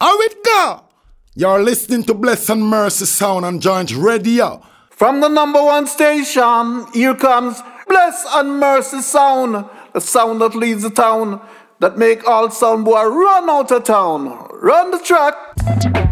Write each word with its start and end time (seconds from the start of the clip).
How 0.00 0.18
it 0.22 0.42
go? 0.42 0.84
You're 1.34 1.62
listening 1.62 2.04
to 2.04 2.14
Bless 2.14 2.48
and 2.48 2.62
Mercy 2.62 3.04
Sound 3.04 3.44
on 3.44 3.60
Joint 3.60 3.94
Radio. 3.94 4.62
From 4.88 5.20
the 5.20 5.28
number 5.28 5.62
one 5.62 5.86
station, 5.86 6.86
here 6.94 7.14
comes 7.14 7.60
Bless 7.86 8.24
and 8.30 8.58
Mercy 8.58 9.02
Sound, 9.02 9.66
the 9.92 10.00
sound 10.00 10.40
that 10.40 10.54
leads 10.54 10.84
the 10.84 10.90
town, 10.90 11.42
that 11.80 11.98
make 11.98 12.26
all 12.26 12.50
sound 12.50 12.86
boy 12.86 13.04
run 13.04 13.50
out 13.50 13.70
of 13.72 13.84
town. 13.84 14.48
Run 14.62 14.90
the 14.90 15.00
track. 15.00 16.09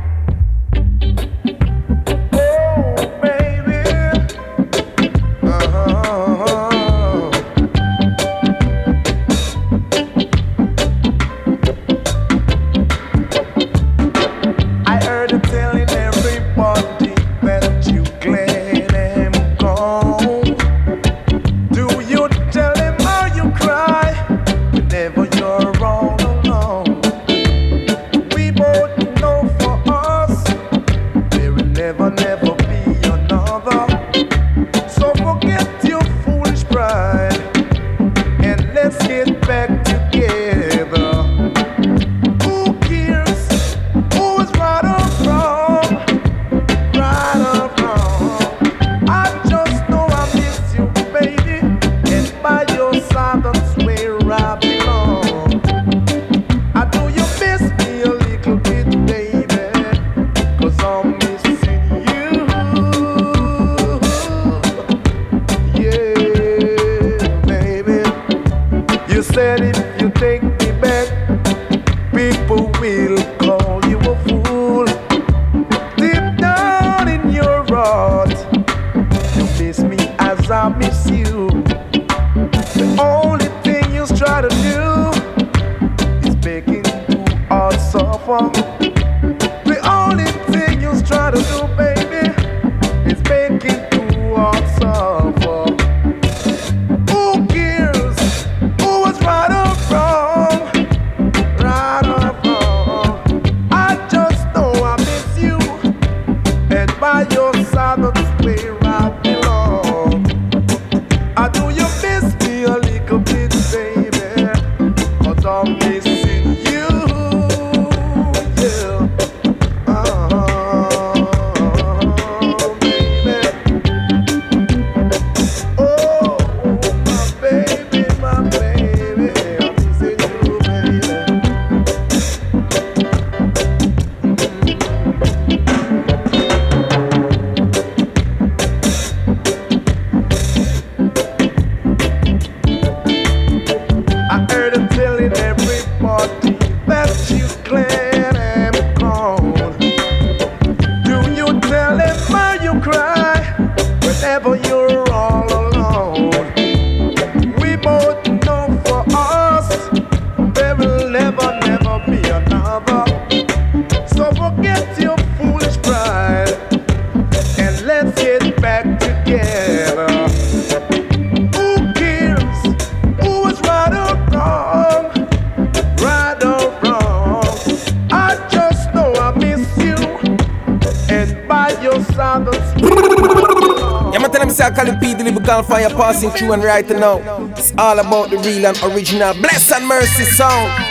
Fire 185.63 185.91
passing 185.91 186.31
through 186.31 186.53
and 186.53 186.65
right 186.65 186.89
now. 186.89 187.19
It's 187.57 187.73
all 187.77 187.99
about 187.99 188.31
the 188.31 188.39
real 188.39 188.67
and 188.67 188.79
original 188.83 189.35
Bless 189.35 189.73
and 189.73 189.87
Mercy 189.87 190.25
song. 190.25 190.88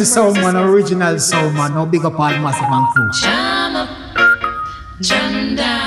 Massey 0.00 0.14
Soul 0.14 0.32
Man, 0.32 0.56
original 0.56 1.16
Soundman. 1.16 1.74
No 1.74 1.84
big 1.84 2.06
up 2.06 2.18
all 2.18 2.30
Massive 2.30 2.64
crew. 2.94 3.10
Jam 3.20 3.76
up, 3.76 3.88
jam 4.98 5.56
down. 5.56 5.79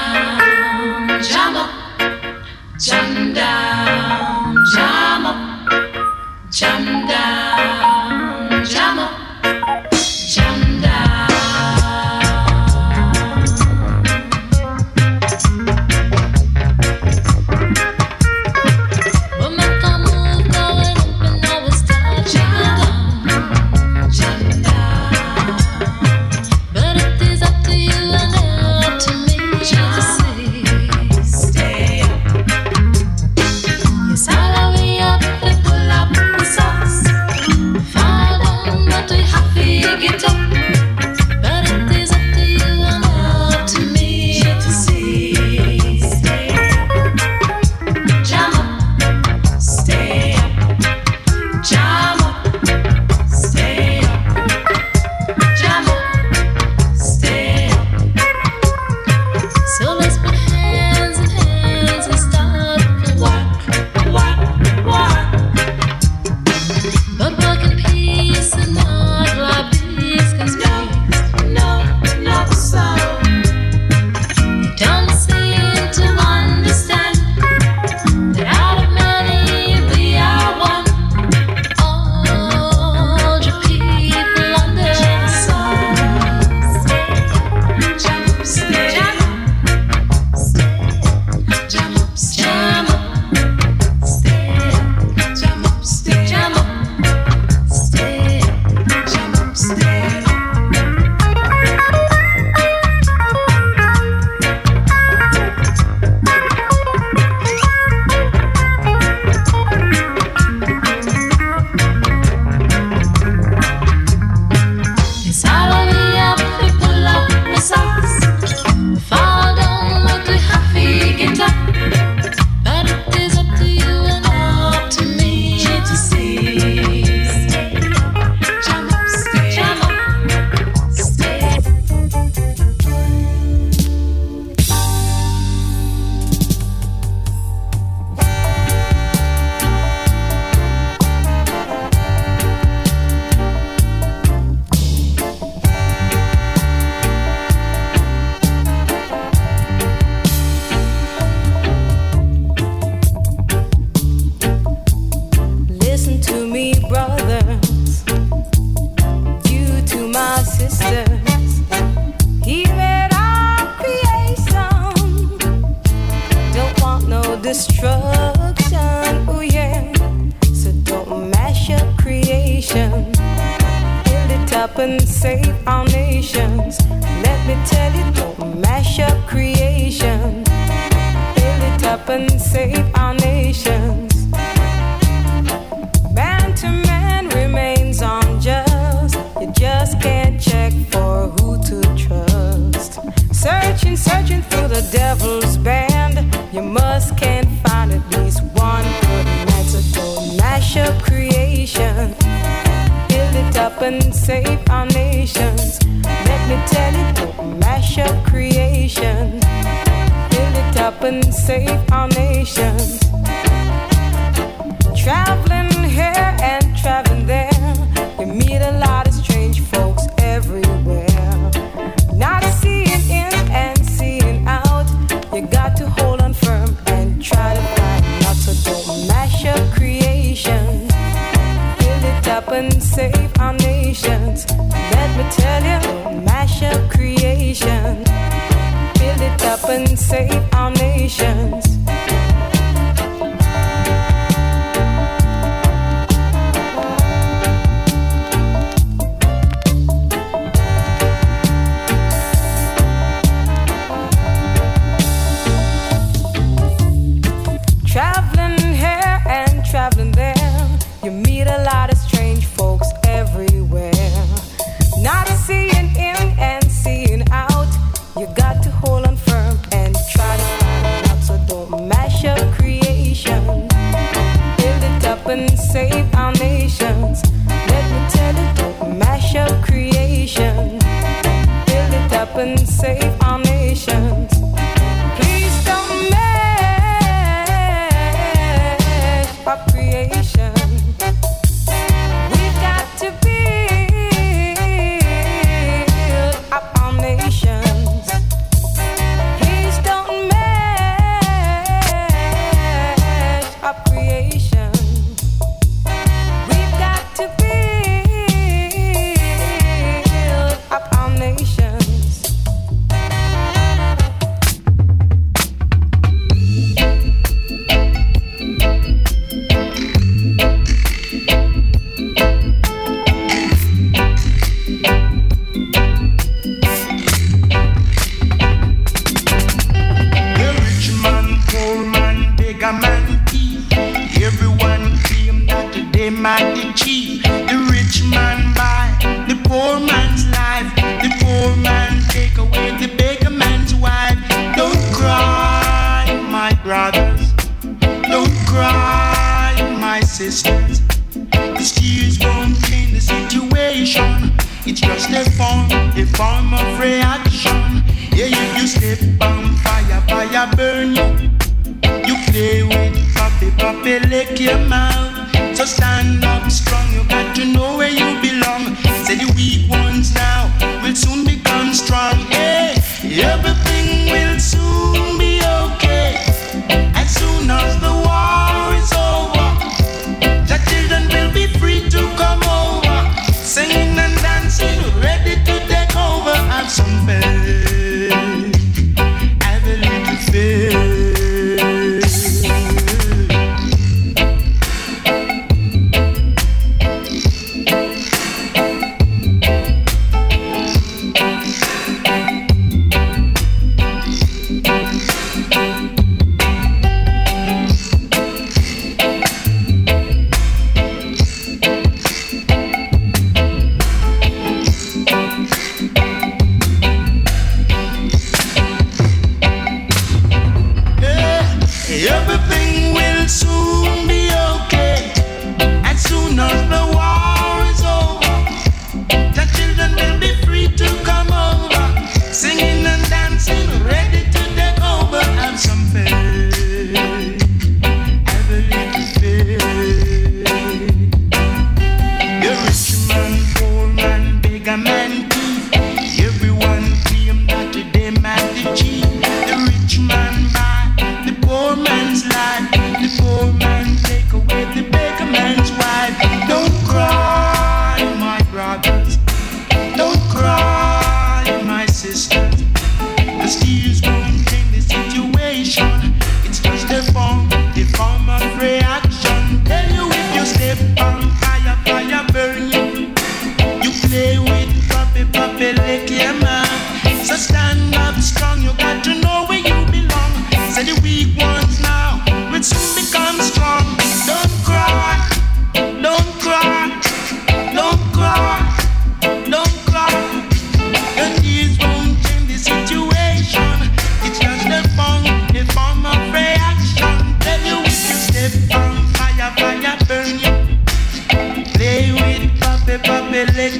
me 363.84 364.00
lick 364.00 364.40
your 364.40 364.58
mouth. 364.68 365.12
So 365.56 365.66
stand 365.66 366.24
up 366.24 366.50
strong, 366.50 366.94
you 366.94 367.04
got 367.06 367.36
to 367.36 367.46
know 367.46 367.73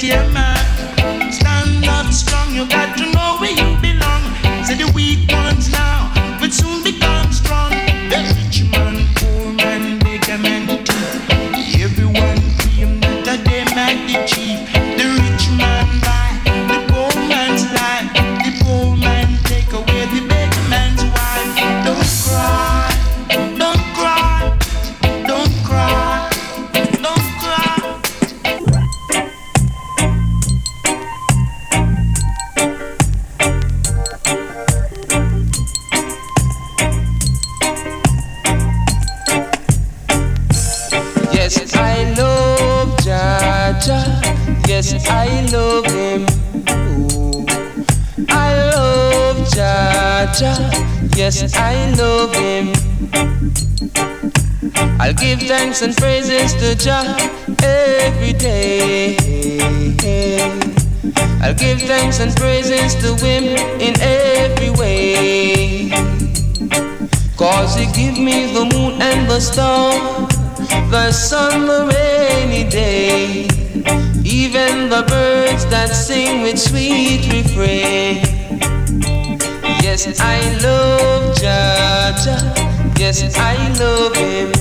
Yeah, 0.02 0.28
man. 0.32 0.53
Yes, 83.16 83.38
I 83.38 83.68
love 83.78 84.16
him. 84.16 84.52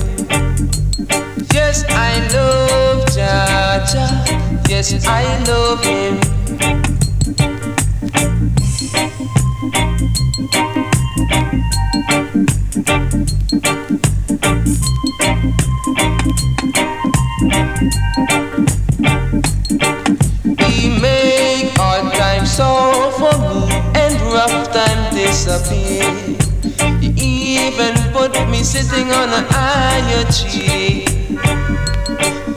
Yes, 1.54 1.84
I 1.88 2.20
love 2.34 3.06
Jah 3.06 3.82
Jah. 3.90 4.62
Yes, 4.68 5.06
I 5.06 5.42
love 5.44 5.82
him. 5.82 6.21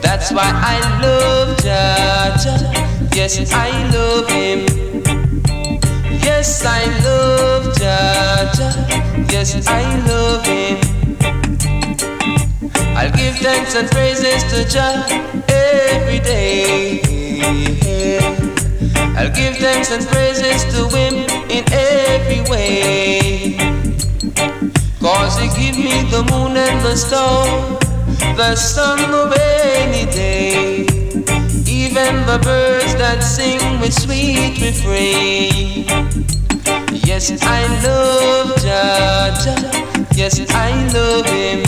That's 0.00 0.32
why 0.32 0.50
I 0.50 0.80
love 1.02 1.58
Jah 1.58 2.34
Jah. 2.42 2.72
Yes, 3.14 3.52
I 3.52 3.68
love 3.92 4.26
him. 4.30 4.64
Yes, 6.24 6.64
I 6.64 6.86
love 7.04 7.76
Jah 7.76 8.50
Jah. 8.56 8.72
Yes, 9.30 9.68
I 9.68 9.82
love 10.08 10.46
him. 10.46 10.78
I'll 12.96 13.12
give 13.12 13.36
thanks 13.36 13.74
and 13.74 13.90
praises 13.90 14.42
to 14.44 14.64
Jah 14.64 15.04
every 15.46 16.20
day. 16.20 17.02
I'll 19.18 19.30
give 19.34 19.58
thanks 19.58 19.90
and 19.90 20.02
praises 20.06 20.64
to 20.72 20.88
him 20.96 21.14
in 21.50 21.64
every 21.70 22.40
way. 22.50 23.75
Cause 25.06 25.38
he 25.38 25.46
give 25.50 25.78
me 25.78 26.02
the 26.10 26.24
moon 26.32 26.56
and 26.56 26.84
the 26.84 26.96
stars, 26.96 27.78
the 28.36 28.56
sun 28.56 28.98
of 29.14 29.32
any 29.38 30.04
day. 30.10 30.80
Even 31.64 32.26
the 32.26 32.40
birds 32.42 32.92
that 32.96 33.22
sing 33.22 33.60
with 33.80 33.94
sweet 33.94 34.58
refrain. 34.60 35.86
Yes, 37.06 37.30
I 37.40 37.62
love 37.86 38.60
Jah 38.60 39.30
Yes, 40.12 40.40
I 40.50 40.72
love 40.92 41.26
him. 41.26 41.62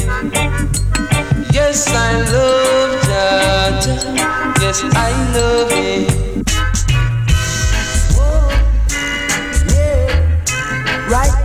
Yes, 1.53 1.87
I 1.95 2.21
love 2.35 3.03
Jah 3.07 4.55
Yes, 4.61 4.83
I 4.83 5.13
love 5.39 5.71
him. 5.71 6.43
Whoa. 8.19 8.51
Yeah. 9.73 11.09
Right 11.09 11.38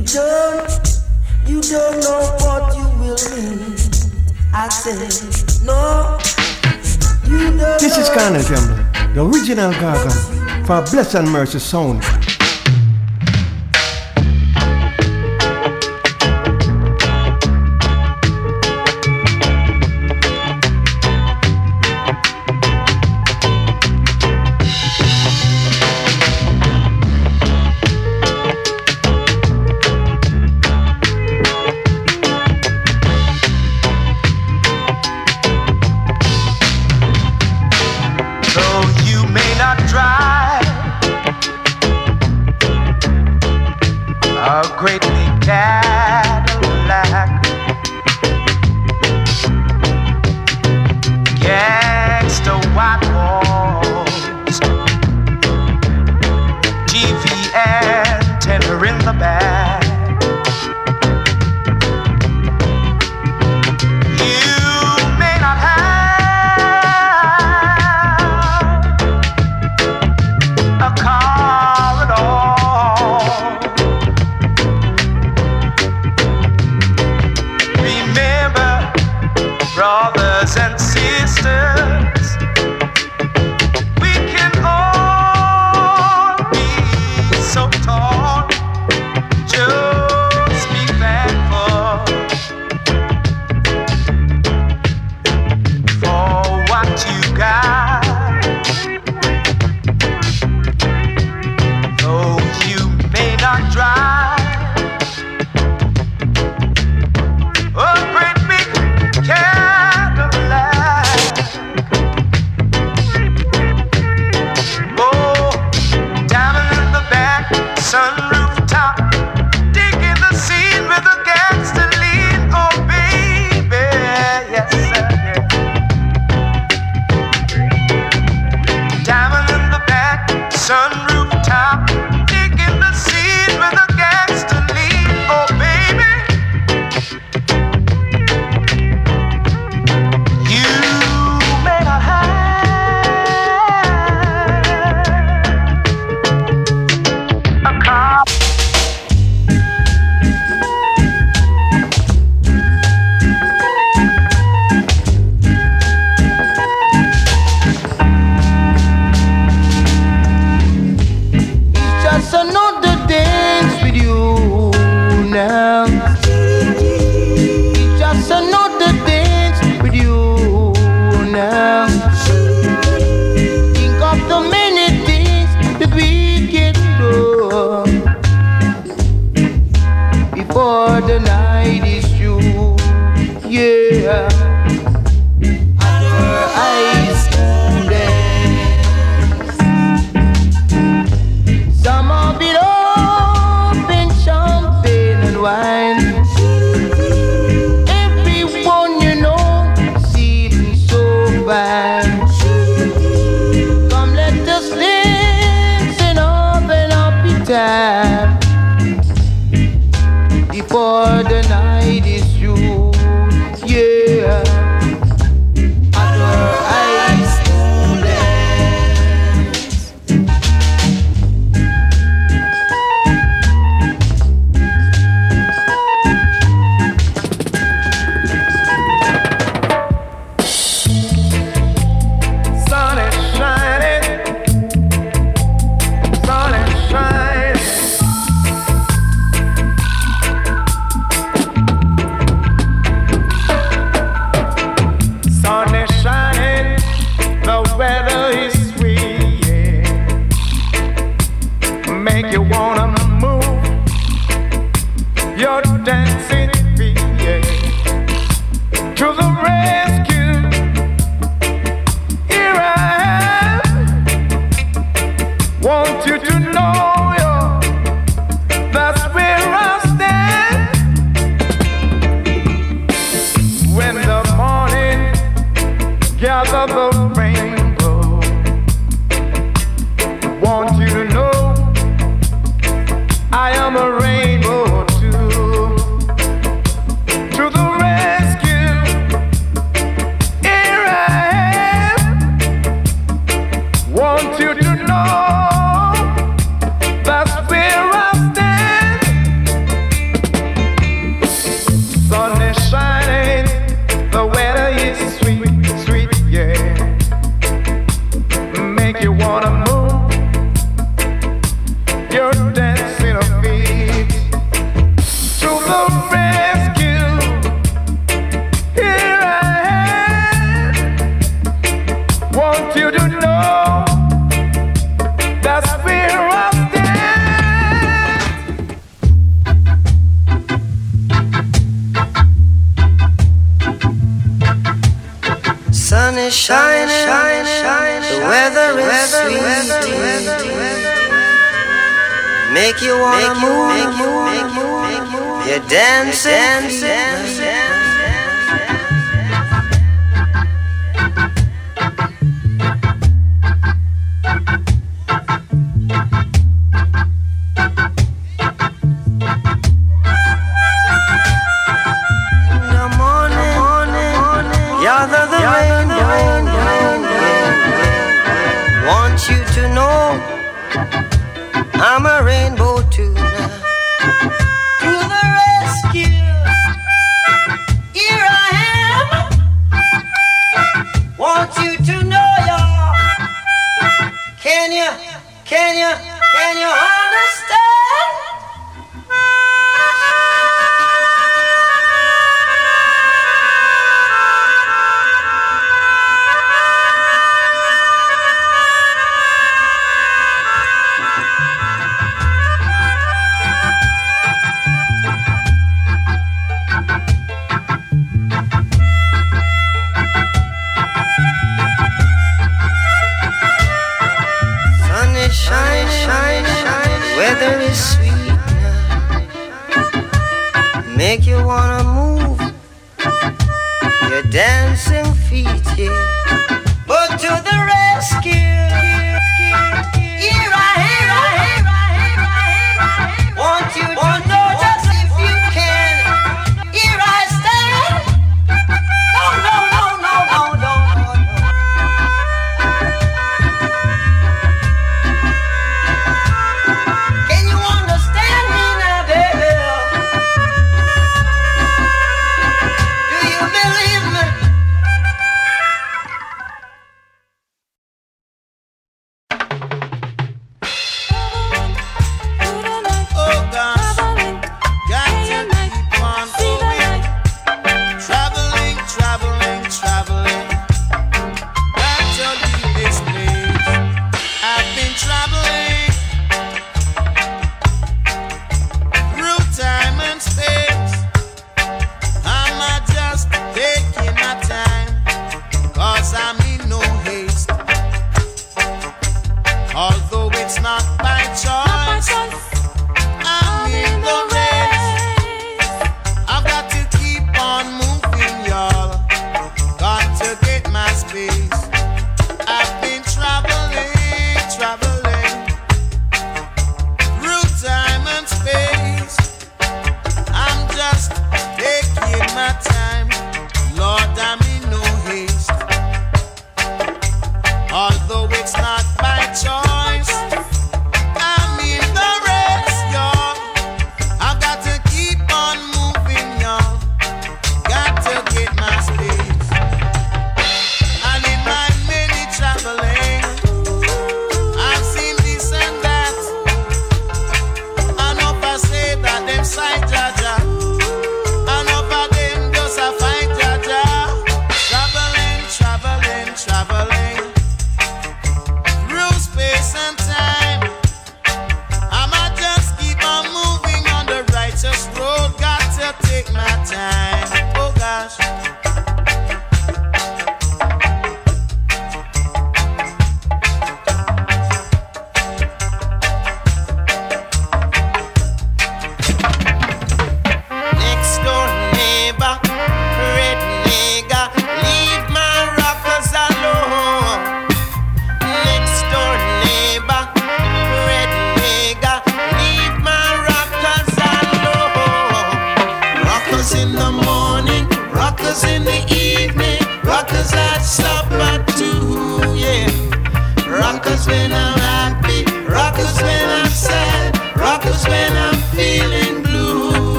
You 0.00 0.06
don't, 0.06 1.02
you 1.46 1.60
don't 1.60 2.00
know 2.00 2.20
what 2.40 2.74
you 2.74 2.84
will 2.98 3.20
need. 3.36 3.78
I 4.50 4.66
said, 4.70 5.12
no. 5.62 6.18
You 7.28 7.50
don't 7.50 7.78
this 7.78 7.98
is 7.98 8.08
Colonel 8.08 8.42
Campbell, 8.42 9.12
the 9.12 9.22
original 9.22 9.72
Gaga, 9.72 10.64
for 10.64 10.80
Bless 10.90 11.14
and 11.14 11.30
Mercy 11.30 11.58
Sound. 11.58 12.02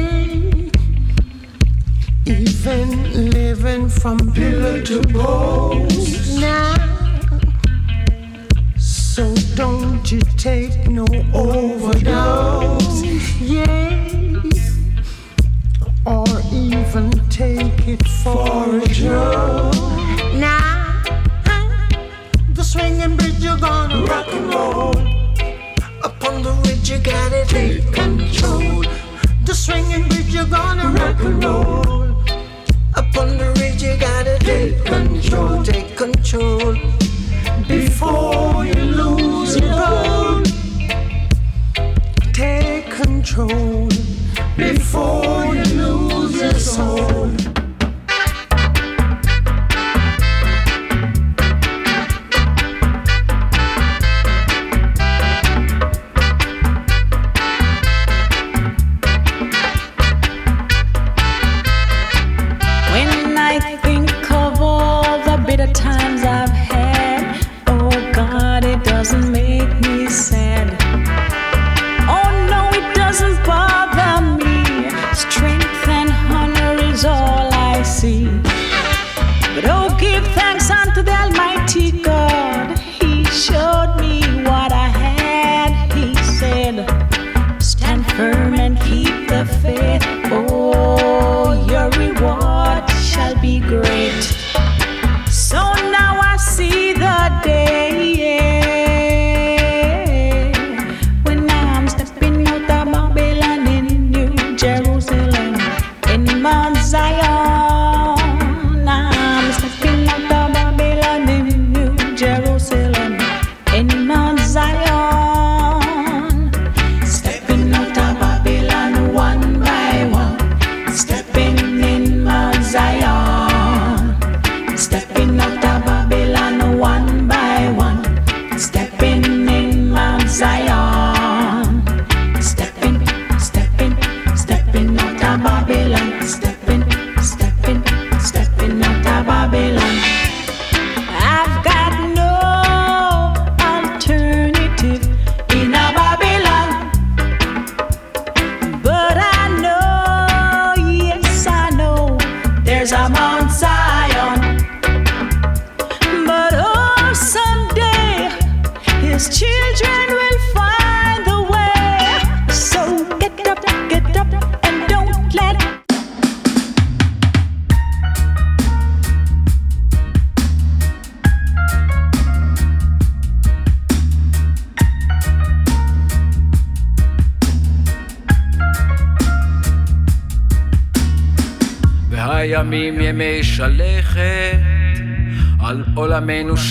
Even 2.27 3.31
living 3.31 3.89
from 3.89 4.19
pillar 4.33 4.83
to 4.83 5.01
post 5.03 6.41
now. 6.41 6.75
So 8.77 9.33
don't 9.55 10.05
you 10.11 10.21
take 10.37 10.77
no 10.89 11.07
overdose. 11.33 13.05
Yeah. 13.41 14.43
Or 16.05 16.27
even 16.53 17.11
take 17.31 17.87
it 17.87 18.05
for 18.23 18.79
a 18.79 18.89
joke. 18.89 19.75
Now, 20.35 21.05
the 22.53 22.65
swinging 22.65 23.17
bridge 23.17 23.39
you're 23.39 23.59
gonna 23.59 24.05
rock 24.07 24.27
and 24.27 24.53
roll 24.53 25.14
you 26.89 26.99
gotta 26.99 27.45
take 27.47 27.93
control. 27.93 28.85
The 29.45 29.55
swinging 29.55 30.09
bridge, 30.09 30.35
you're 30.35 30.45
gonna 30.45 30.89
rock 30.89 31.21
and 31.21 31.43
roll. 31.43 32.05
Up 32.95 33.17
on 33.17 33.39
the 33.39 33.55
ridge, 33.59 33.83
you 33.83 33.97
gotta 33.97 34.39
take 34.41 34.85
control, 34.85 35.63
take 35.63 35.97
control. 35.97 36.75
Before 37.69 38.67
you 38.67 38.75
lose 38.75 39.57
your 39.57 39.73
own, 39.73 40.45
take 42.33 42.91
control. 42.91 43.89
Before 44.57 45.55
you 45.55 45.65
lose 45.65 46.41
your 46.41 46.55
soul. 46.55 47.54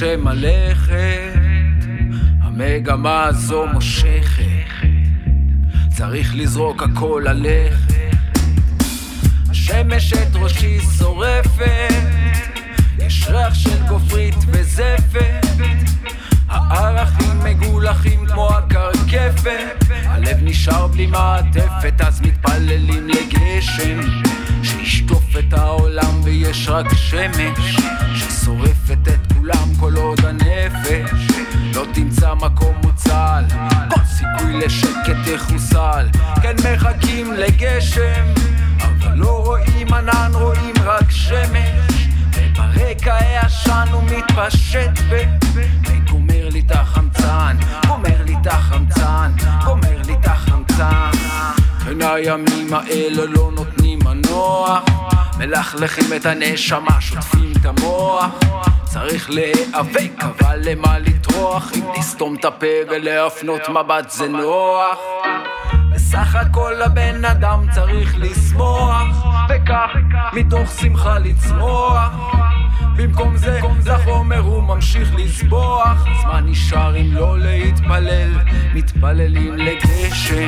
שמלכת, 0.03 1.33
המגמה 2.41 3.23
הזו 3.23 3.65
מושכת, 3.73 4.43
צריך 5.89 6.35
לזרוק 6.35 6.83
הכל 6.83 7.23
ללכת. 7.25 7.92
האלה 52.93 53.25
לא 53.25 53.51
נותנים 53.55 53.99
מנוח, 54.03 54.83
מלכלכים 55.37 56.05
את 56.15 56.25
הנשמה, 56.25 57.01
שוטפים 57.01 57.53
את 57.61 57.65
המוח. 57.65 58.25
צריך 58.83 59.29
להיאבק, 59.29 60.11
אבל 60.19 60.59
למה 60.63 60.99
לטרוח? 60.99 61.71
אם 61.75 61.83
לסתום 61.97 62.35
את 62.35 62.45
הפה 62.45 62.65
ולהפנות 62.91 63.61
מבט 63.69 64.09
זה 64.09 64.27
נוח. 64.27 64.97
בסך 65.91 66.35
הכל 66.35 66.81
הבן 66.81 67.25
אדם 67.25 67.65
צריך 67.71 68.15
לשמוח, 68.17 69.25
וכך 69.49 69.89
מתוך 70.33 70.71
שמחה 70.81 71.19
לצמוח. 71.19 72.09
במקום 72.95 73.37
זה, 73.37 73.59
לחומר 73.85 74.39
הוא 74.39 74.63
ממשיך 74.63 75.15
לסבוח. 75.15 76.05
אז 76.07 76.25
מה 76.25 76.41
נשאר 76.41 76.97
אם 76.97 77.13
לא 77.13 77.39
להתפלל? 77.39 78.29
מתפללים 78.73 79.57
לגשם, 79.57 80.47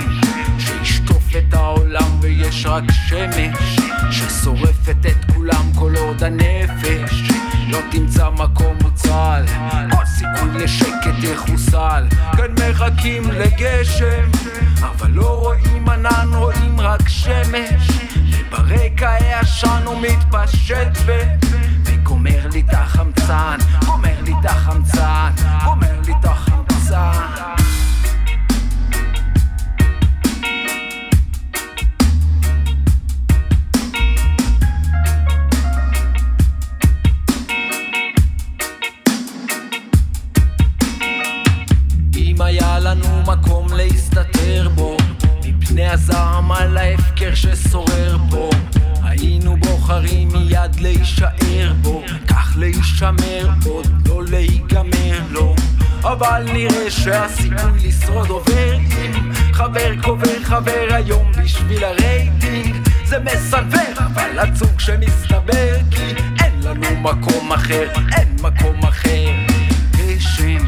שישטוף 0.59 1.24
את 1.37 1.53
העולם 1.53 2.19
ויש 2.21 2.65
רק 2.65 2.83
שמש, 2.91 3.79
ששורפת 4.11 5.05
את 5.05 5.33
כולם 5.33 5.71
כל 5.75 5.95
עוד 5.95 6.23
הנפש. 6.23 7.23
לא 7.67 7.79
תמצא 7.91 8.29
מקום 8.29 8.77
מוצל, 8.81 9.43
כל 9.91 10.05
סיכוי 10.05 10.63
לשקט 10.63 11.23
יחוסל. 11.23 12.07
כן 12.37 12.69
מחכים 12.69 13.31
לגשם, 13.31 14.29
אבל 14.81 15.11
לא 15.11 15.39
רואים 15.39 15.89
ענן, 15.89 16.29
רואים 16.33 16.81
רק 16.81 17.09
שמש. 17.09 17.89
וברקע 18.29 19.09
העשן 19.09 19.81
הוא 19.85 20.01
מתפשט 20.01 20.97
ו... 21.05 21.11
וגומר 21.83 22.47
לי 22.53 22.59
את 22.59 22.73
החמצן, 22.73 23.57
גומר 23.85 24.21
לי 24.23 24.33
את 24.39 24.45
החמצן, 24.45 25.31
גומר 25.65 26.01
לי 26.05 26.13
את 26.19 26.25
החמצן. 26.25 27.74
ששורר 47.53 48.17
פה 48.29 48.49
היינו 49.03 49.57
בוחרים 49.57 50.27
מיד 50.27 50.79
להישאר 50.79 51.73
בו. 51.81 52.03
כך 52.27 52.53
להישמר 52.57 53.49
עוד 53.65 53.87
לא 54.07 54.23
להיגמר 54.23 55.19
לו 55.31 55.55
אבל 56.03 56.45
נראה 56.53 56.91
שהסיכוי 56.91 57.79
לשרוד 57.83 58.29
עובר 58.29 58.75
אם 58.75 59.33
חבר 59.53 60.01
קובר 60.01 60.43
חבר 60.43 60.87
היום 60.89 61.31
בשביל 61.43 61.83
הרייטינג. 61.83 62.75
זה 63.05 63.17
מסנוור 63.19 63.93
אבל 63.97 64.39
עצוב 64.39 64.79
שמסתבר 64.79 65.77
כי 65.91 66.13
אין 66.43 66.53
לנו 66.61 67.01
מקום 67.01 67.53
אחר 67.53 67.87
אין 68.17 68.35
מקום 68.41 68.83
אחר. 68.83 69.31
גשם 69.91 70.65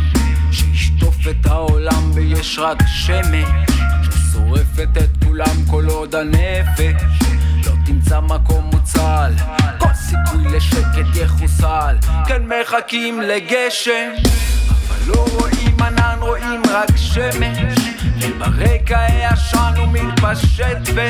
שישטוף 0.51 1.15
את 1.29 1.45
העולם 1.45 2.11
ויש 2.13 2.59
רק 2.59 2.77
שמש 2.87 3.47
ששורפת 4.03 4.97
את 4.97 5.26
כולם 5.37 5.65
כל 5.69 5.85
עוד 5.85 6.15
הנפש. 6.15 7.01
לא 7.65 7.71
תמצא 7.85 8.19
מקום 8.19 8.69
מוצל. 8.73 9.33
כל 9.77 9.93
סיכוי 9.93 10.43
לשקט 10.43 11.15
יחוסל. 11.15 11.95
כן 12.27 12.41
מחכים 12.45 13.21
לגשם. 13.21 14.09
אבל 14.69 14.97
לא 15.07 15.25
רואים 15.31 15.81
ענן 15.81 16.17
רואים 16.19 16.61
רק 16.69 16.97
שמש. 16.97 17.79
וברקע 18.21 18.97
העשן 18.99 19.73
הוא 19.77 19.87
מתפשט 19.87 20.77
ו... 20.95 21.01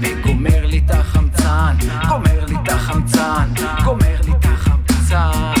וגומר 0.00 0.66
לי 0.66 0.82
את 0.86 0.90
החמצן. 0.90 1.76
גומר 2.08 2.44
לי 2.48 2.54
את 2.62 2.68
החמצן. 2.72 3.48
גומר 3.84 4.16
לי 4.24 4.32
את 4.32 4.44
החמצן. 4.44 5.52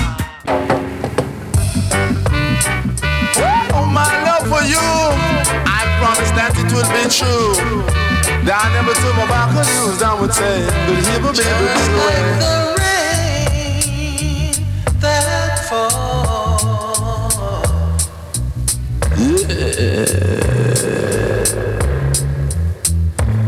Oh, 3.78 3.84
my 3.98 4.12
love 4.26 4.46
for 4.52 4.62
you, 4.72 4.88
I 5.78 5.82
promise 5.98 6.32
that 6.38 6.52
it 6.62 6.68
will 6.72 6.90
be 6.96 7.04
true. 7.18 7.95
That 8.46 8.62
I 8.62 8.70
never 8.78 8.94
took 8.94 9.10
my 9.18 9.26
on 9.58 9.66
you, 9.74 9.90
I 10.06 10.14
would 10.20 10.32
say, 10.32 10.62
but 10.86 11.02
here, 11.02 11.18
but 11.18 11.34
baby, 11.34 11.66
this 11.66 11.90
way. 11.98 12.22
that 15.02 15.66
falls. 15.68 16.46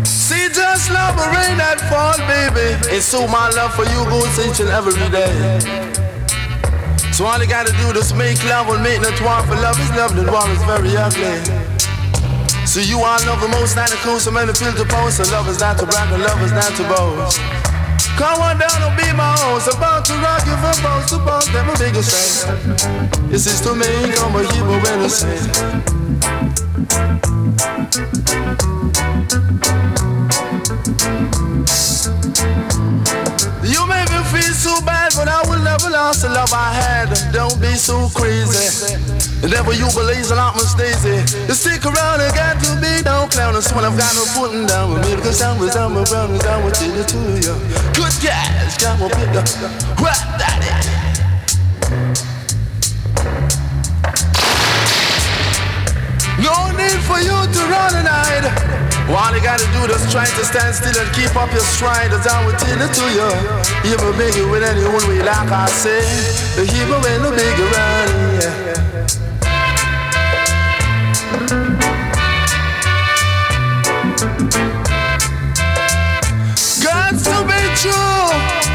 See, 0.05 0.49
just 0.51 0.91
love 0.91 1.15
the 1.15 1.31
rain 1.31 1.55
that 1.63 1.79
fall, 1.87 2.19
baby. 2.27 2.75
And 2.93 3.01
so 3.01 3.29
my 3.29 3.51
love 3.51 3.73
for 3.75 3.85
you 3.85 4.05
goes 4.11 4.37
each 4.45 4.59
and 4.59 4.71
every 4.71 4.99
day. 5.15 5.31
So 7.13 7.25
all 7.25 7.39
you 7.41 7.47
gotta 7.47 7.71
do 7.71 7.97
is 7.97 8.13
make 8.15 8.43
love 8.51 8.69
and 8.69 8.83
make 8.83 9.01
not 9.01 9.21
war 9.23 9.43
for 9.47 9.55
love 9.63 9.79
is 9.79 9.91
love, 9.95 10.19
and 10.19 10.29
war 10.29 10.51
is 10.51 10.61
very 10.65 10.97
ugly. 10.97 11.68
So 12.69 12.81
you 12.81 12.99
all 12.99 13.17
love 13.25 13.41
the 13.41 13.49
most, 13.49 13.77
not 13.77 13.89
the 13.89 13.97
cool, 14.05 14.21
so 14.21 14.31
many 14.31 14.53
feel 14.53 14.73
the 14.73 14.85
pose. 14.85 15.17
So 15.17 15.25
love 15.33 15.49
is 15.49 15.59
not 15.59 15.79
to 15.79 15.87
brag, 15.87 16.13
and 16.13 16.23
love 16.23 16.37
is 16.43 16.53
not 16.53 16.69
to 16.77 16.85
boast. 16.85 17.41
Come 18.21 18.43
on 18.43 18.59
down 18.59 18.83
and 18.85 18.95
be 18.95 19.09
my 19.17 19.33
host, 19.41 19.73
about 19.73 20.05
to 20.05 20.13
rock 20.21 20.45
you 20.45 20.53
from 20.61 20.77
boast 20.85 21.09
to 21.09 21.17
them 21.51 21.71
a 21.71 21.79
bigger 21.79 22.03
strength. 22.03 22.45
This 23.31 23.47
is 23.47 23.63
to 23.63 23.75
me, 23.75 24.13
come 24.13 24.37
a 24.37 24.45
hero 24.53 24.77
when 24.85 25.01
I 25.01 25.09
say. 25.09 25.39
You 33.65 33.87
make 33.89 34.11
me 34.13 34.21
feel 34.29 34.53
so 34.53 34.85
bad, 34.85 35.15
but 35.17 35.27
I 35.27 35.41
will 35.49 35.65
never 35.65 35.89
lose 35.89 36.21
the 36.21 36.29
love 36.29 36.53
I 36.53 36.73
had. 36.75 36.98
So 37.79 38.09
crazy. 38.13 38.95
And 39.41 39.53
never 39.53 39.73
you 39.73 39.87
believe 39.95 40.27
I'm 40.33 40.59
Stacy. 40.59 41.23
You 41.47 41.55
stick 41.55 41.87
around 41.87 42.21
and 42.21 42.35
got 42.35 42.61
to 42.65 42.75
be 42.83 43.03
no 43.05 43.29
clown. 43.31 43.55
That's 43.55 43.73
when 43.73 43.85
I've 43.85 43.97
got 43.97 44.13
no 44.17 44.25
putting 44.35 44.67
down 44.67 44.93
with 44.93 45.09
me. 45.09 45.15
Because 45.15 45.41
I'm 45.41 45.61
with 45.61 45.77
I'm 45.77 45.97
and 45.97 46.43
I 46.43 46.61
want 46.61 46.75
you 46.83 47.05
to 47.05 47.19
you. 47.39 47.55
Good 47.95 48.13
guys, 48.21 48.77
come 48.79 49.03
on, 49.03 49.11
pick. 49.11 49.31
What 50.03 50.19
that 50.43 50.59
is. 51.93 52.38
Need 56.79 57.03
for 57.03 57.19
you 57.19 57.35
to 57.35 57.61
run 57.67 57.93
and 57.99 58.07
hide. 58.07 58.47
All 59.11 59.35
you 59.35 59.43
gotta 59.43 59.67
do 59.75 59.81
is 59.91 60.05
try 60.13 60.25
to 60.25 60.45
stand 60.45 60.75
still 60.75 60.95
and 60.95 61.11
keep 61.13 61.35
up 61.35 61.51
your 61.51 61.67
stride 61.75 62.13
as 62.13 62.27
I 62.27 62.45
will 62.47 62.55
tell 62.55 62.81
it 62.81 62.93
to 62.95 63.07
you. 63.19 63.29
Will 63.99 64.15
make 64.15 64.37
it 64.37 64.49
with 64.49 64.63
any 64.63 64.85
old 64.85 65.03
way, 65.09 65.23
like 65.23 65.51
I 65.51 65.67
say. 65.67 66.01
The 66.57 66.65
hero 66.65 66.97
ain't 67.05 67.23
no 67.23 67.31
big 67.35 67.59
yeah. 67.59 68.49
Got 76.85 77.15
to 77.27 77.37
be 77.51 77.61
true, 77.83 78.29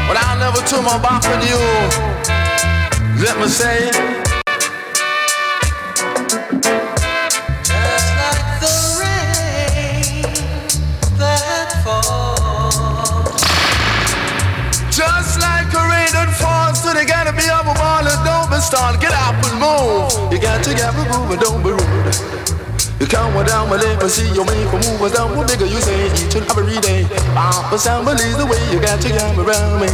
but 0.06 0.16
I'll 0.20 0.38
never 0.38 0.60
turn 0.68 0.84
my 0.84 0.98
back 1.00 1.24
on 1.32 1.40
you. 1.42 1.60
Let 3.24 3.38
me 3.40 3.48
say. 3.48 3.90
Just 6.34 6.83
start, 18.64 19.00
get 19.00 19.12
up 19.12 19.36
and 19.44 19.60
move. 19.60 20.32
You 20.32 20.40
got 20.40 20.64
to 20.64 20.72
get 20.72 20.96
moving, 20.96 21.38
don't 21.38 21.60
be 21.60 21.76
rude. 21.76 22.16
You 22.98 23.06
come 23.06 23.36
on 23.36 23.44
down 23.44 23.68
my 23.68 23.76
lip 23.76 24.00
and 24.00 24.10
see 24.10 24.24
your 24.32 24.46
make 24.48 24.72
a 24.72 24.78
move 24.80 25.02
us 25.04 25.12
down 25.12 25.36
what 25.36 25.46
bigger 25.46 25.66
you 25.66 25.80
say 25.84 26.08
each 26.08 26.34
and 26.34 26.46
every 26.48 26.80
day. 26.80 27.04
But 27.68 27.76
sound, 27.76 28.06
believe 28.08 28.38
the 28.40 28.46
way 28.48 28.56
you 28.72 28.80
got 28.80 29.00
to 29.04 29.08
get 29.08 29.36
around 29.36 29.84
me. 29.84 29.88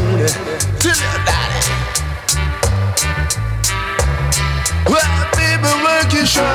Tell 0.79 0.95
me 0.95 1.11
daddy. 1.27 1.61
Well, 4.87 5.15
baby, 5.35 5.71
work 5.83 6.13
your 6.15 6.27
show. 6.27 6.55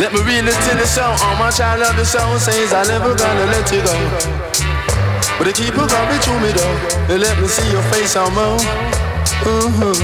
Let 0.00 0.12
me 0.12 0.20
read 0.24 0.48
this 0.48 0.56
till 0.64 0.78
the 0.80 0.86
song. 0.86 1.16
All 1.20 1.36
my 1.36 1.50
child 1.50 1.80
love 1.80 1.96
the 1.96 2.04
song 2.04 2.38
says 2.38 2.72
I 2.72 2.84
never 2.88 3.14
gonna 3.14 3.46
let 3.52 3.68
you 3.68 3.84
go. 3.84 3.96
But 5.36 5.44
they 5.44 5.52
keep 5.52 5.76
on 5.76 5.88
coming 5.88 6.20
to 6.20 6.32
me 6.40 6.50
though. 6.56 6.76
They 7.08 7.18
let 7.18 7.36
me 7.40 7.48
see 7.48 7.68
your 7.70 7.82
face 7.92 8.16
on 8.16 8.32
Move. 8.32 9.05
Uh-huh. 9.44 9.94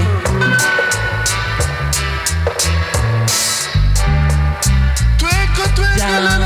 Twinkle, 5.17 5.67
twinkle. 5.75 6.42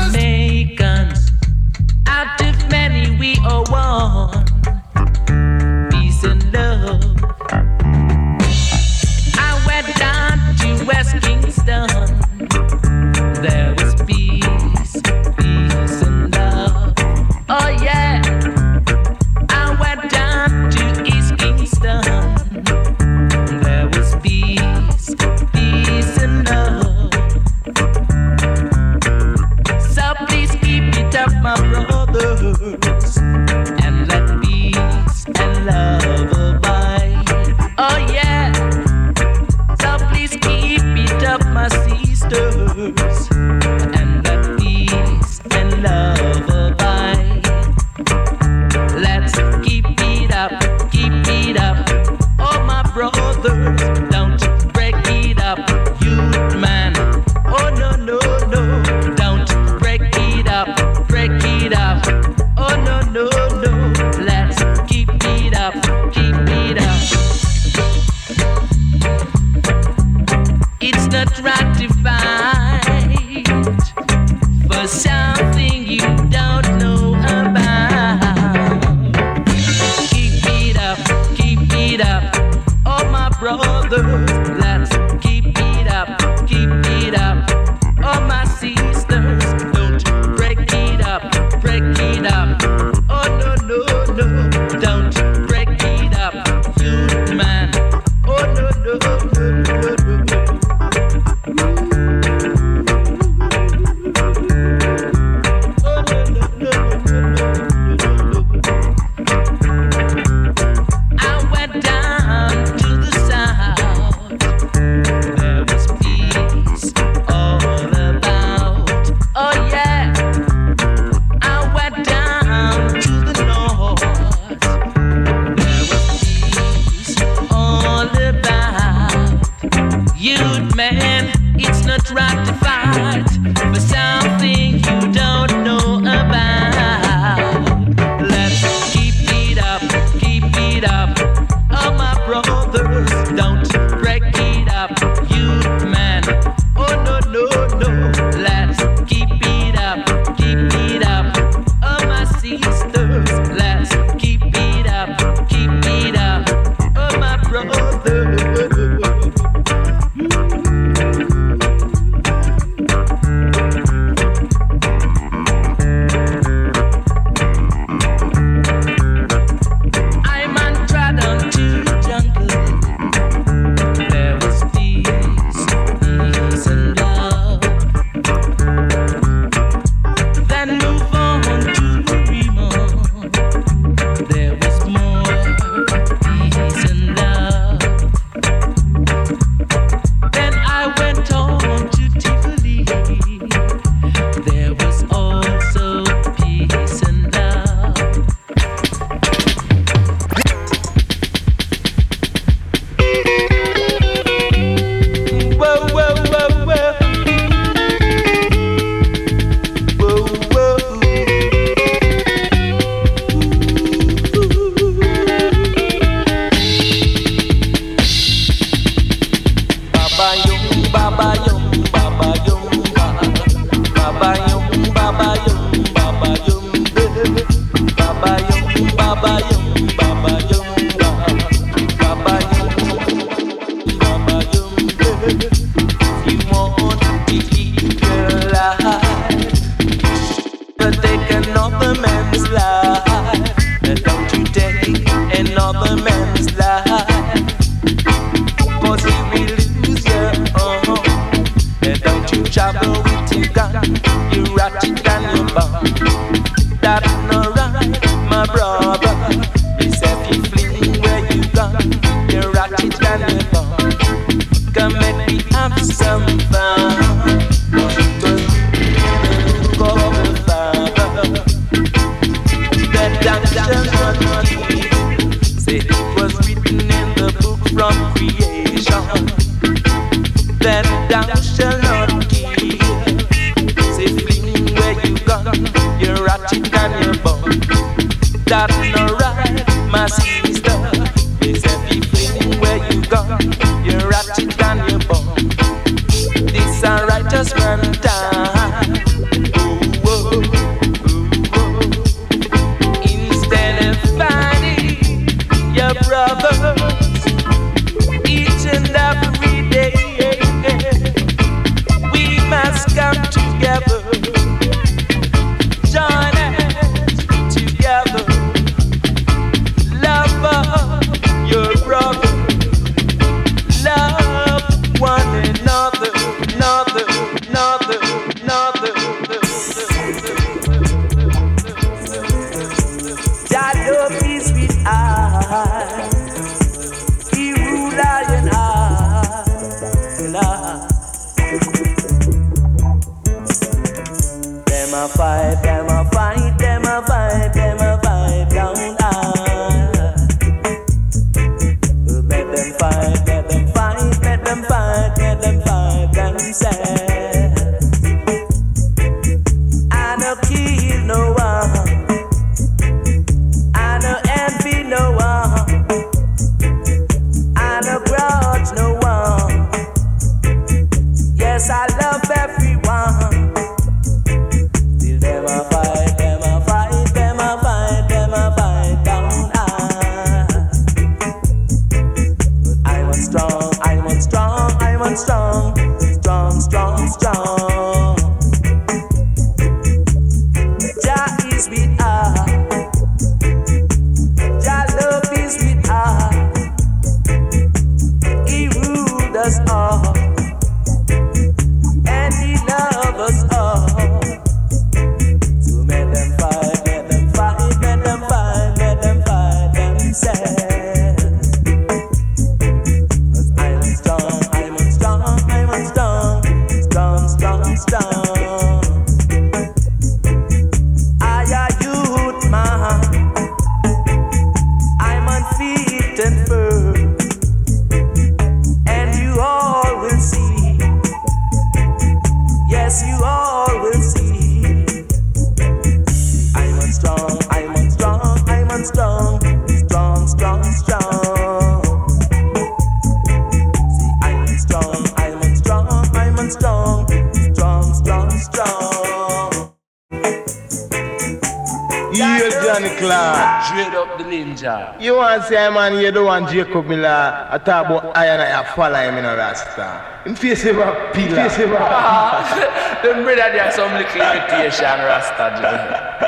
Clark. 453.58 453.64
Straight 453.66 453.94
up 453.94 454.18
the 454.18 454.24
ninja. 454.24 455.00
You 455.00 455.16
want 455.16 455.42
to 455.42 455.48
say, 455.48 455.68
man, 455.70 455.98
you 456.02 456.10
don't 456.10 456.26
want 456.26 456.48
Jacob 456.50 456.86
Miller. 456.86 457.48
I 457.50 457.58
talk 457.58 457.86
about 457.86 458.16
iron 458.16 458.40
and 458.40 458.52
I 458.52 458.74
follow 458.74 458.94
him 458.98 459.16
in 459.18 459.24
a 459.24 459.36
rasta. 459.36 460.22
In 460.26 460.34
face 460.34 460.64
of 460.66 460.78
a 460.78 461.10
pillar. 461.12 461.40
In 461.42 461.50
face 461.50 461.58
of 461.58 461.70
a 461.72 461.78
Them 463.02 463.22
brother 463.24 463.52
there 463.52 463.70
some 463.72 463.92
little 463.94 464.20
imitation 464.20 464.98
Rasta 465.06 465.54
Joe. 465.58 466.24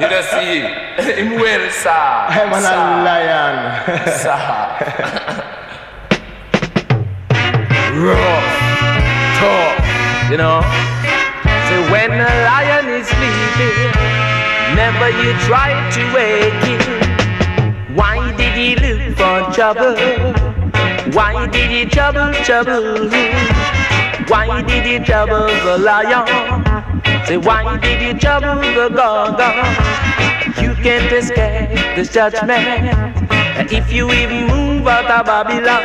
You 0.00 0.08
don't 0.08 0.24
see 0.24 0.60
him 1.20 1.32
well, 1.40 1.70
sir. 1.70 1.90
I'm 1.90 2.52
an 2.54 2.62
Sir. 2.62 3.04
lion. 3.04 3.56
Sir. 4.20 5.46
Rough, 8.00 8.48
tough, 9.40 10.30
you 10.30 10.36
know. 10.38 10.62
So 11.68 11.74
when 11.92 12.12
a 12.12 12.32
lion 12.48 12.88
is 12.88 13.06
sleeping, 13.08 13.92
never 14.80 15.10
you 15.22 15.32
try 15.48 15.70
to 15.94 16.02
wake 16.16 16.62
him. 16.68 16.82
Why 17.94 18.16
did 18.40 18.54
he 18.60 18.70
look 18.82 19.00
for 19.20 19.38
trouble? 19.56 19.94
Why 21.16 21.46
did 21.54 21.70
he 21.74 21.82
trouble, 21.84 22.32
trouble? 22.48 23.10
Why 24.32 24.62
did 24.62 24.84
he 24.90 24.96
trouble 25.04 25.48
the 25.66 25.76
lion? 25.88 26.26
Say, 27.26 27.36
why 27.36 27.62
did 27.84 28.00
you 28.06 28.14
trouble 28.24 28.60
the 28.78 28.88
gaga? 28.98 29.50
You 30.62 30.72
can't 30.84 31.12
escape 31.12 31.96
this 31.96 32.12
judgment. 32.12 32.60
And 33.58 33.70
if 33.70 33.92
you 33.92 34.10
even 34.10 34.46
move 34.46 34.86
out 34.86 35.10
of 35.16 35.26
Babylon, 35.26 35.84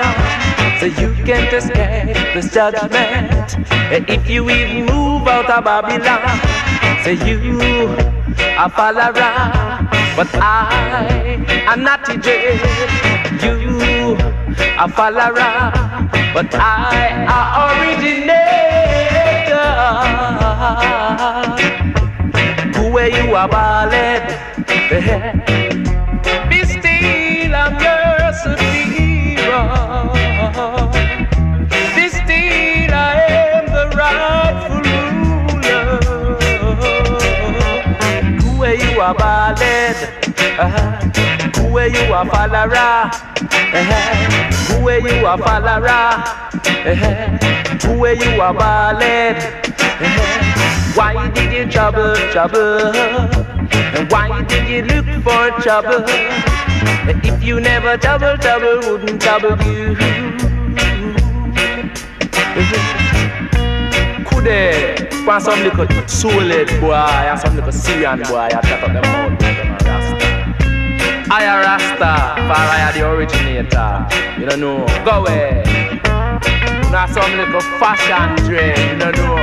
so 0.79 0.85
you 1.01 1.09
can't 1.25 1.51
escape 1.59 2.33
this 2.35 2.53
judgment. 2.53 3.57
And 3.93 4.09
if 4.09 4.29
you 4.29 4.49
even 4.49 4.85
move 4.85 5.27
out 5.27 5.49
of 5.49 5.63
Babylon, 5.65 6.39
so 7.03 7.11
you 7.11 8.14
are 8.57 8.69
follower, 8.69 9.11
but 10.15 10.29
I 10.35 11.43
am 11.67 11.83
not 11.83 12.07
a 12.09 12.17
jail. 12.17 12.57
You 13.43 14.15
are 14.79 14.89
follower, 14.89 15.71
but 16.33 16.53
I 16.55 17.25
are 17.27 17.75
originator. 17.81 18.35
Where 22.91 23.09
you 23.09 23.35
are 23.35 23.47
ballad, 23.49 24.23
are 39.05 39.13
ballad, 39.13 39.95
uh, 40.57 40.97
where 41.69 41.85
you 41.87 42.11
are 42.11 42.25
follower, 42.25 42.75
uh, 42.75 43.11
where 44.81 44.99
you 44.99 45.25
are 45.27 45.37
follower, 45.37 45.87
uh, 45.87 46.23
where 47.99 48.15
you 48.15 48.41
are 48.41 48.53
ballad. 48.53 49.37
Uh, 49.77 49.83
why 50.95 51.29
did 51.35 51.53
you 51.53 51.67
trouble, 51.71 52.15
trouble? 52.31 52.95
And 53.93 54.11
why 54.11 54.41
did 54.47 54.67
you 54.67 54.81
look 54.81 55.05
for 55.23 55.51
trouble? 55.61 56.03
If 57.29 57.43
you 57.43 57.59
never 57.59 57.97
trouble, 57.97 58.35
trouble 58.39 58.79
wouldn't 58.89 59.21
trouble 59.21 59.55
you. 59.67 59.95
Could 62.55 63.14
they 64.45 64.95
find 65.25 65.43
some 65.43 65.59
little 65.61 65.87
solid 66.07 66.67
boy 66.79 66.93
and 66.93 67.39
some 67.39 67.55
little 67.55 67.71
Syrian 67.71 68.19
boy 68.19 68.47
I 68.53 68.61
shut 68.61 68.83
up 68.83 68.93
them 68.93 69.03
out 69.03 69.39
Rasta. 69.85 70.25
I 71.31 71.43
a 71.43 71.55
Rasta, 71.65 72.13
for 72.45 72.53
I 72.53 72.91
the 72.93 73.01
originator. 73.09 74.05
You 74.39 74.45
don't 74.45 74.59
know. 74.59 74.85
Go 75.03 75.25
away. 75.25 75.63
Now 76.91 77.07
some 77.07 77.35
little 77.35 77.61
fashion 77.79 78.45
trend, 78.45 78.79
you 78.91 78.99
don't 78.99 79.17
know. 79.17 79.35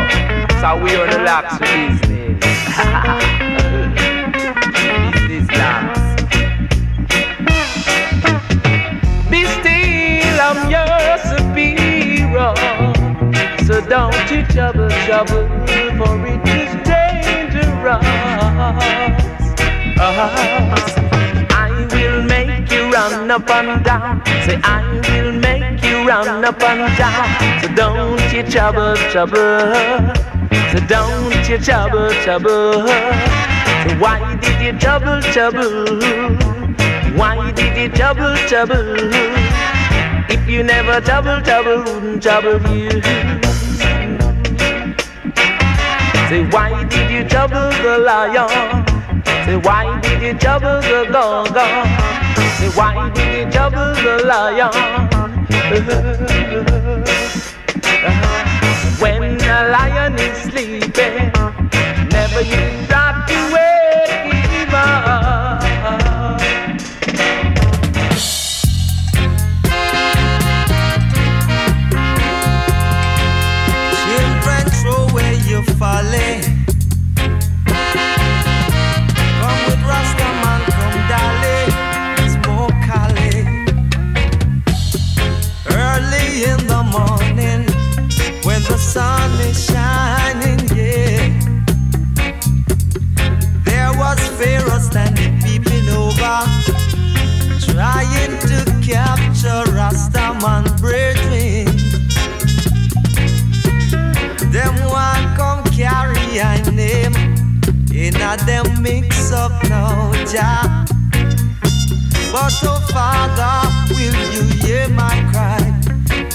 So 0.61 0.69
we 0.83 0.95
on 0.97 1.11
the 1.11 1.19
business. 1.59 2.01
business 2.01 3.29
Jubba 14.53 14.87
jubba, 15.07 15.49
for 15.97 16.27
it 16.27 16.47
is 16.47 16.73
dangerous. 16.85 18.05
Ah, 19.99 20.29
I 21.49 21.89
will 21.91 22.23
make 22.25 22.71
you 22.71 22.93
run 22.93 23.31
up 23.31 23.49
and 23.49 23.83
down. 23.83 24.23
Say 24.45 24.61
I 24.63 24.83
will 25.09 25.33
make 25.33 25.83
you 25.83 26.07
run 26.07 26.45
up 26.45 26.63
and 26.63 26.99
down. 26.99 27.63
So 27.63 27.75
don't 27.75 28.21
you 28.31 28.43
trouble, 28.43 28.95
trouble. 29.11 30.13
So 30.71 30.79
don't 30.87 31.49
you 31.49 31.57
trouble, 31.57 32.11
trouble. 32.23 32.87
So 32.87 33.97
why 34.01 34.37
did 34.43 34.61
you 34.61 34.79
trouble, 34.79 35.23
trouble? 35.33 35.99
Why 37.17 37.51
did 37.53 37.75
you 37.79 37.89
trouble, 37.89 38.37
trouble? 38.49 38.99
If 40.29 40.47
you 40.47 40.63
never 40.63 41.01
trouble, 41.01 41.41
trouble, 41.41 41.79
wouldn't 41.85 42.23
trouble 42.23 42.61
you. 42.71 43.52
Say, 46.33 46.49
why 46.49 46.73
did 46.85 47.11
you 47.11 47.25
trouble 47.29 47.69
the 47.85 47.99
lion? 47.99 48.49
Say, 49.45 49.59
why 49.59 50.01
did 50.01 50.23
you 50.23 50.33
trouble 50.33 50.81
the 50.81 51.05
dog? 51.13 51.49
Say, 52.57 52.71
why 52.71 53.11
did 53.13 53.37
you 53.37 53.45
trouble 53.53 53.93
the 54.01 54.25
lion? 54.25 54.73
When 58.99 59.39
a 59.43 59.69
lion 59.77 60.19
is 60.19 60.39
sleeping, 60.49 61.33
never 62.09 62.41
you 62.41 62.87
die. 62.89 63.02
man 100.43 100.65
breaking. 100.79 101.67
Them 104.51 104.75
one 104.91 105.25
come 105.37 105.63
carry 105.71 106.41
my 106.43 106.61
name 106.73 107.15
in 107.95 108.17
a 108.17 108.37
them 108.45 108.83
mix 108.83 109.31
up 109.31 109.53
now, 109.69 110.11
Jah. 110.27 110.85
But 112.33 112.53
oh 112.65 112.81
Father, 112.93 113.95
will 113.95 114.19
you 114.35 114.43
hear 114.67 114.89
my 114.89 115.15
cry 115.33 115.63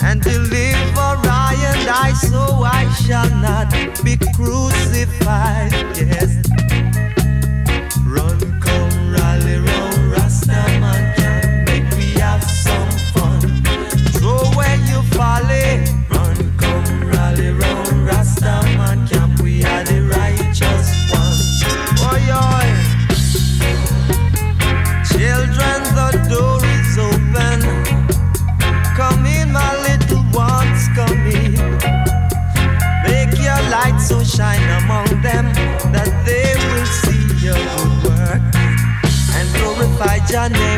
and 0.04 0.22
deliver 0.22 1.12
I 1.28 1.54
and 1.74 1.90
I 1.90 2.14
so 2.14 2.64
I 2.64 2.90
shall 3.04 3.30
not 3.42 3.70
be 4.06 4.16
crucified? 4.34 5.74
Yes. 5.98 6.97
your 40.32 40.50
name? 40.50 40.77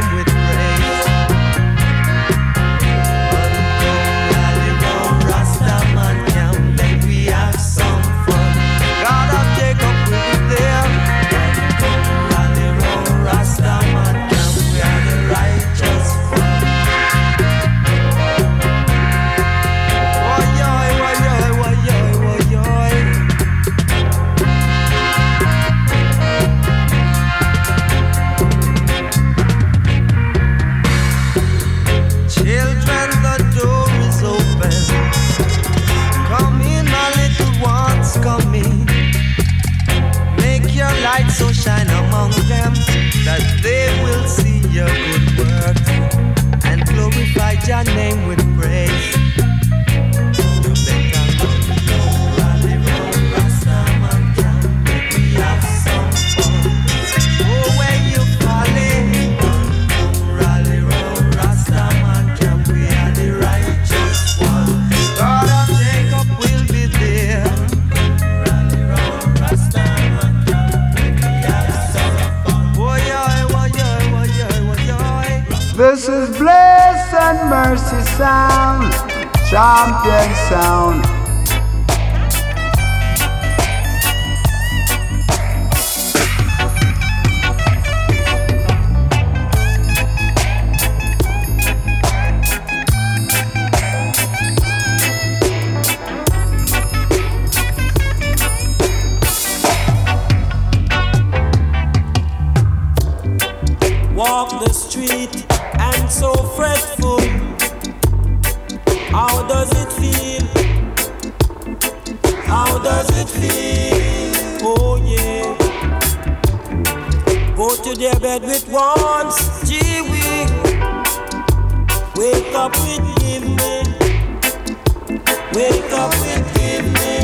Wake 125.54 125.92
up 125.94 126.14
and 126.14 126.46
give 126.56 126.86
me. 126.86 127.16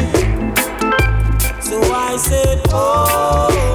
So 1.62 1.82
I 1.94 2.18
said, 2.18 2.62
Oh. 2.70 3.75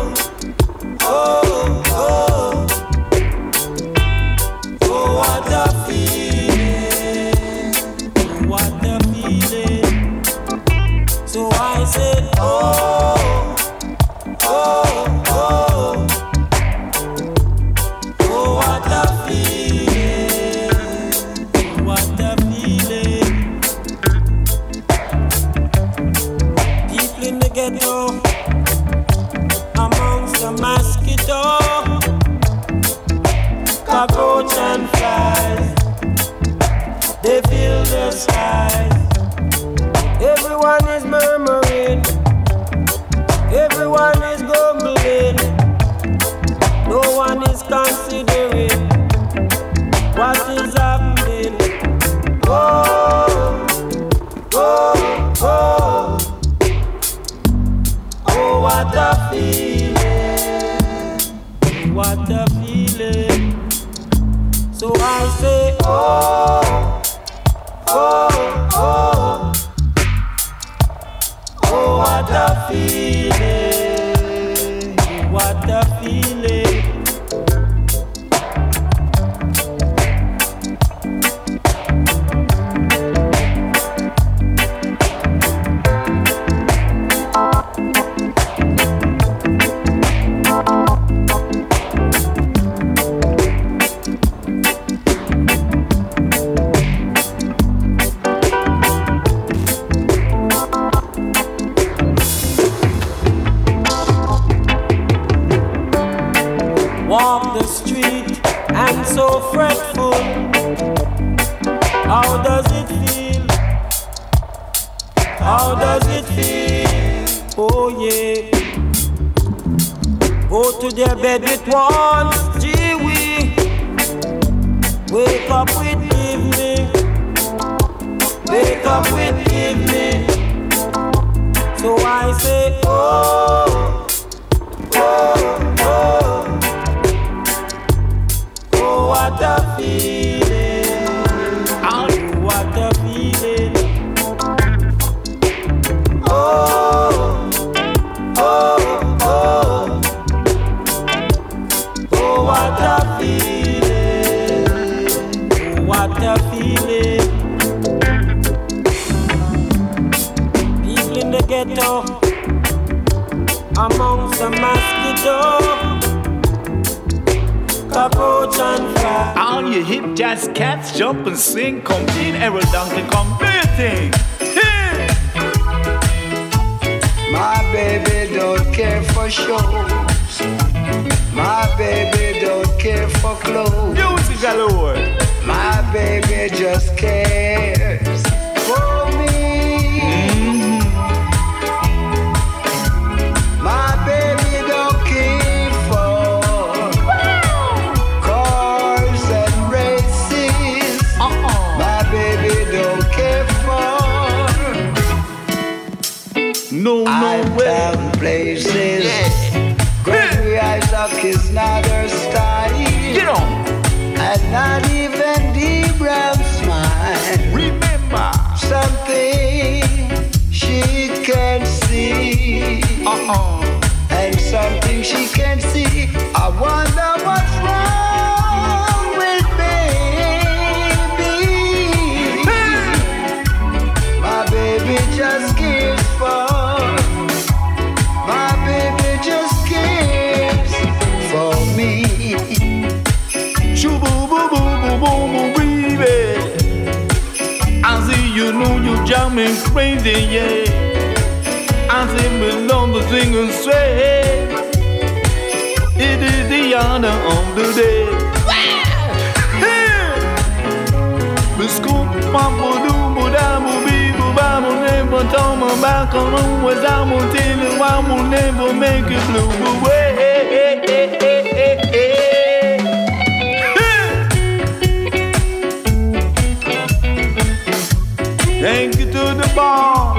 to 279.31 279.37
the 279.37 279.53
bar. 279.55 280.18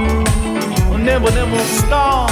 Never, 0.98 1.32
never 1.32 1.60
stop. 1.82 2.30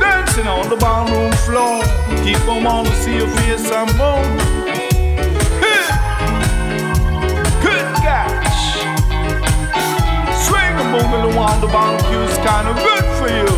Dancing 0.00 0.46
on 0.46 0.68
the 0.68 0.76
ballroom 0.76 1.32
floor. 1.46 1.82
Keep 2.24 2.38
them 2.48 2.66
on 2.66 2.84
to 2.86 2.94
see 3.02 3.16
your 3.16 3.28
face 3.36 3.68
some 3.68 3.90
more. 4.00 4.24
Good 7.66 7.88
gosh. 8.06 8.64
Swing 10.46 10.74
a 10.84 10.86
moment 10.94 11.36
on 11.38 11.60
the 11.60 11.68
barbecue's 11.68 12.36
kind 12.48 12.66
of 12.70 12.76
good 12.86 13.06
for 13.18 13.28
you. 13.38 13.50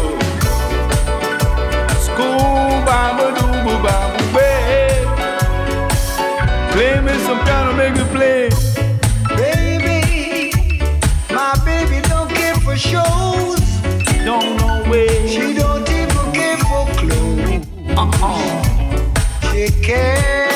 School, 2.08 2.68
baba, 2.88 3.26
doo, 3.36 3.52
baba, 3.66 3.96
babe. 4.34 5.08
Play 6.72 7.00
me 7.00 7.14
some 7.26 7.40
kind 7.46 7.68
of 7.70 7.76
make 7.76 7.96
play. 8.12 8.67
shows. 12.78 13.58
Don't 14.24 14.56
know 14.56 14.84
where. 14.88 15.28
She 15.28 15.52
don't 15.52 15.88
even 15.90 16.32
give 16.32 16.60
a 16.60 16.86
clue. 16.96 17.60
Uh-uh. 17.96 19.52
She 19.52 19.68
cares. 19.82 20.47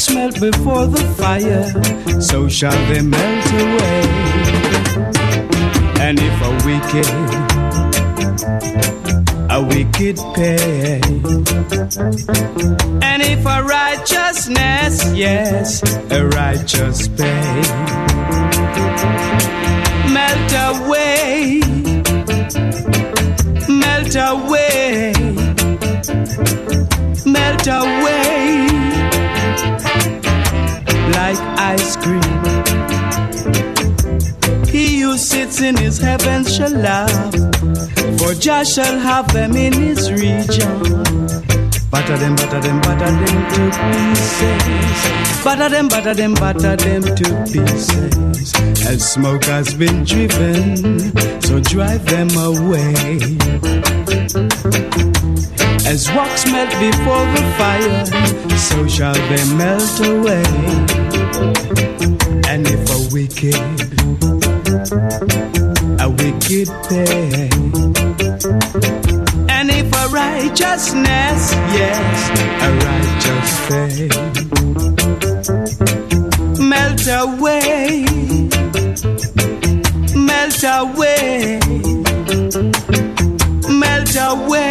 Wax 0.00 0.14
melt 0.14 0.40
before 0.40 0.86
the 0.86 1.04
fire, 1.18 1.68
so 2.22 2.48
shall 2.48 2.72
they 2.88 3.02
melt 3.02 3.52
away. 3.52 4.02
And 6.00 6.18
if 6.18 6.40
a 6.48 6.52
wicked, 6.64 7.10
a 9.50 9.60
wicked 9.62 10.16
pay, 10.34 11.02
and 13.02 13.22
if 13.22 13.44
a 13.44 13.62
righteousness, 13.62 15.12
yes, 15.12 15.82
a 16.10 16.26
righteous 16.28 17.08
pay, 17.08 17.62
melt 20.16 20.52
away 20.70 21.60
melt 23.68 24.14
away, 24.16 25.12
melt 27.26 27.66
away 27.66 28.29
like 31.10 31.38
ice 31.58 31.96
cream. 31.96 32.22
He 34.66 35.00
who 35.00 35.16
sits 35.18 35.60
in 35.60 35.76
his 35.76 35.98
heaven 35.98 36.44
shall 36.44 36.70
laugh, 36.70 37.34
for 38.18 38.34
Jah 38.34 38.64
shall 38.64 38.98
have 38.98 39.32
them 39.32 39.56
in 39.56 39.72
his 39.72 40.10
region. 40.10 41.00
Butter 41.90 42.16
them, 42.16 42.36
butter 42.36 42.60
them, 42.60 42.80
butter 42.80 43.10
them 43.10 43.38
to 43.50 43.62
pieces. 43.80 45.44
Butter 45.44 45.68
them, 45.68 45.88
butter 45.88 46.14
them, 46.14 46.34
butter 46.34 46.76
them 46.76 47.02
to 47.02 47.44
pieces. 47.52 48.54
As 48.86 49.12
smoke 49.12 49.44
has 49.44 49.74
been 49.74 50.04
driven, 50.04 50.76
so 51.42 51.60
drive 51.60 52.06
them 52.06 52.30
away. 52.36 53.18
As 55.92 56.08
wax 56.12 56.46
melt 56.46 56.70
before 56.78 57.26
the 57.34 57.42
fire, 57.58 58.06
so 58.56 58.86
shall 58.86 59.12
they 59.12 59.44
melt 59.56 59.98
away. 60.06 60.44
And 62.48 62.64
if 62.64 62.82
a 62.96 62.98
wicked, 63.12 63.60
a 66.00 66.08
wicked 66.08 66.68
pay, 66.88 67.50
and 69.48 69.66
if 69.68 69.92
a 69.92 70.06
righteousness, 70.10 71.40
yes, 71.74 72.18
a 72.66 72.70
righteous 72.86 73.50
pay, 73.66 74.08
melt 76.72 77.04
away, 77.20 78.06
melt 80.14 80.62
away, 80.62 81.58
melt 83.68 84.14
away 84.16 84.69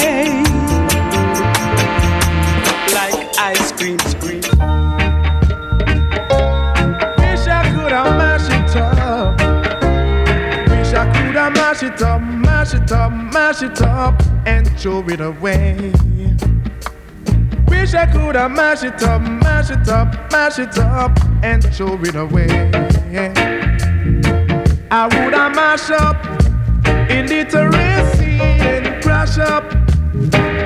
it 12.89 12.95
up, 12.95 13.11
mash 13.11 13.61
it 13.61 13.81
up, 13.81 14.19
and 14.45 14.67
throw 14.79 15.07
it 15.09 15.21
away. 15.21 15.91
Wish 17.67 17.93
I 17.93 18.05
could 18.11 18.35
have 18.35 18.51
mash 18.51 18.83
it 18.83 19.03
up, 19.03 19.21
mash 19.21 19.69
it 19.69 19.87
up, 19.87 20.31
mash 20.31 20.57
it 20.57 20.77
up, 20.79 21.11
and 21.43 21.63
throw 21.75 21.99
it 22.01 22.15
away. 22.15 22.49
I 24.91 25.05
would 25.05 25.33
have 25.33 25.55
mash 25.55 25.91
up 25.91 26.17
illiteracy 27.11 28.39
and 28.41 29.03
crash 29.03 29.37
up 29.37 29.69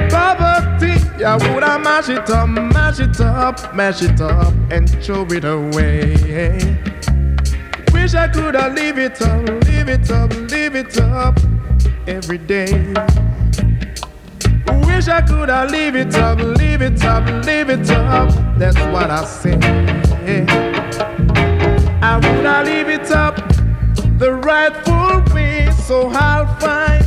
poverty. 0.10 0.96
I 1.26 1.36
would 1.36 1.64
have 1.64 1.82
mash 1.82 2.10
it 2.10 2.30
up, 2.30 2.48
mash 2.48 3.00
it 3.00 3.20
up, 3.20 3.76
mash 3.76 4.02
it 4.02 4.22
up, 4.22 4.54
and 4.72 4.90
throw 5.04 5.26
it 5.26 5.44
away. 5.44 6.78
Wish 7.92 8.14
I 8.14 8.30
could 8.30 8.56
have 8.56 8.74
leave 8.76 8.98
it 8.98 9.22
up, 9.22 9.46
leave 9.66 9.90
it 9.90 10.10
up, 10.10 10.32
leave 10.52 10.76
it 10.76 10.98
up 11.02 11.53
every 12.08 12.38
day. 12.38 12.72
Wish 14.86 15.08
I 15.08 15.22
could 15.22 15.50
have 15.50 15.72
leave 15.72 15.96
it 15.96 16.16
up, 16.16 16.40
leave 16.40 16.82
it 16.82 17.04
up, 17.04 17.26
leave 17.46 17.70
it 17.70 17.90
up. 17.92 18.30
That's 18.58 18.78
what 18.94 19.10
I 19.10 19.24
say. 19.26 19.58
I 22.02 22.16
would 22.16 22.46
have 22.46 22.66
leave 22.66 22.90
it 22.90 23.12
up 23.12 23.36
the 24.18 24.34
rightful 24.34 25.34
way, 25.34 25.70
so 25.86 26.10
I'll 26.14 26.48
fight 26.60 27.04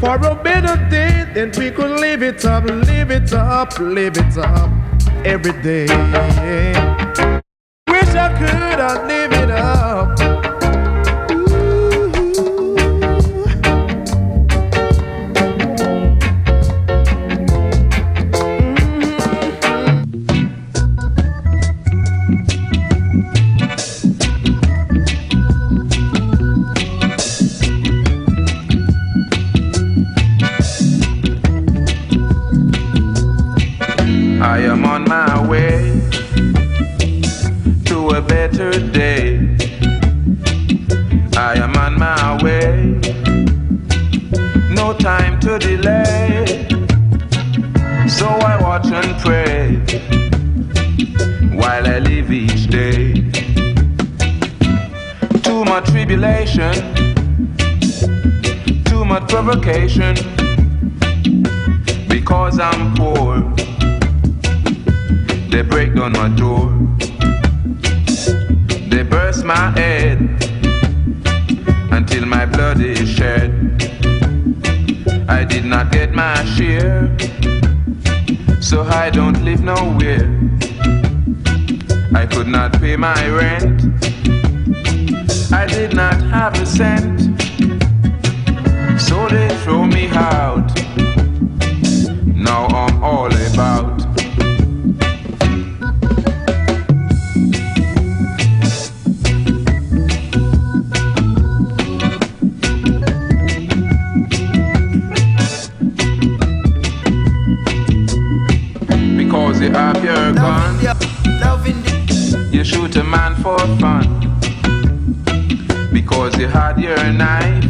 for 0.00 0.16
a 0.16 0.34
better 0.34 0.76
day. 0.88 1.26
Then 1.34 1.52
we 1.58 1.70
could 1.70 2.00
live 2.00 2.22
it 2.22 2.44
up, 2.44 2.64
live 2.64 3.10
it 3.10 3.32
up, 3.32 3.78
live 3.78 4.16
it 4.16 4.38
up 4.38 4.70
every 5.24 5.52
day. 5.62 5.86
Wish 7.88 8.14
I 8.14 8.28
could 8.38 8.78
have 8.80 9.06
live 9.06 9.32
it 9.32 9.50
up. 9.50 9.97
Much 59.08 59.26
provocation, 59.28 60.14
because 62.08 62.60
I'm 62.60 62.94
poor 62.94 63.42
they 65.50 65.62
break 65.62 65.94
down 65.94 66.12
my 66.12 66.28
door. 66.28 66.68
They 68.90 69.02
burst 69.02 69.44
my 69.44 69.70
head 69.70 70.18
until 71.90 72.26
my 72.26 72.44
blood 72.44 72.80
is 72.80 73.08
shed. 73.08 73.50
I 75.28 75.44
did 75.44 75.64
not 75.64 75.90
get 75.90 76.12
my 76.12 76.44
share, 76.44 77.16
so 78.60 78.82
I 78.82 79.08
don't 79.10 79.42
live 79.42 79.62
nowhere. 79.62 80.28
I 82.14 82.26
could 82.26 82.46
not 82.46 82.78
pay 82.78 82.96
my 82.96 83.28
rent. 83.28 83.82
I 85.50 85.66
did 85.66 85.94
not 85.94 86.20
have 86.22 86.60
a 86.60 86.66
cent, 86.66 87.27
they 89.28 89.48
throw 89.62 89.84
me 89.84 90.08
out. 90.08 90.74
Now 92.34 92.66
I'm 92.66 93.02
all 93.02 93.26
about. 93.26 93.98
Because 109.16 109.60
you 109.60 109.70
have 109.70 110.02
your 110.04 110.32
gun, 110.32 110.78
you 112.52 112.64
shoot 112.64 112.96
a 112.96 113.04
man 113.04 113.34
for 113.36 113.58
fun. 113.78 114.06
Because 115.92 116.38
you 116.38 116.48
had 116.48 116.80
your 116.80 117.12
knife 117.12 117.64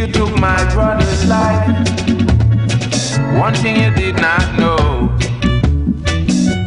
you 0.00 0.06
took 0.06 0.34
my 0.40 0.56
brother's 0.72 1.26
life. 1.26 1.66
One 3.38 3.54
thing 3.54 3.76
you 3.76 3.90
did 3.94 4.16
not 4.16 4.58
know 4.58 5.08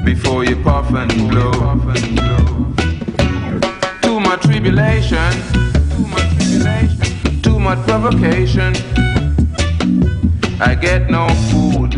before 0.06 0.46
you 0.46 0.56
puff 0.62 0.94
and 0.94 1.12
blow. 1.32 1.52
Too 4.04 4.20
much 4.20 4.42
tribulation, 4.44 5.32
too 5.94 6.06
much 6.14 6.30
tribulation, 6.38 7.42
too 7.42 7.60
much 7.60 7.80
provocation. 7.88 8.76
I 10.62 10.76
get 10.80 11.10
no 11.10 11.28
food 11.50 11.92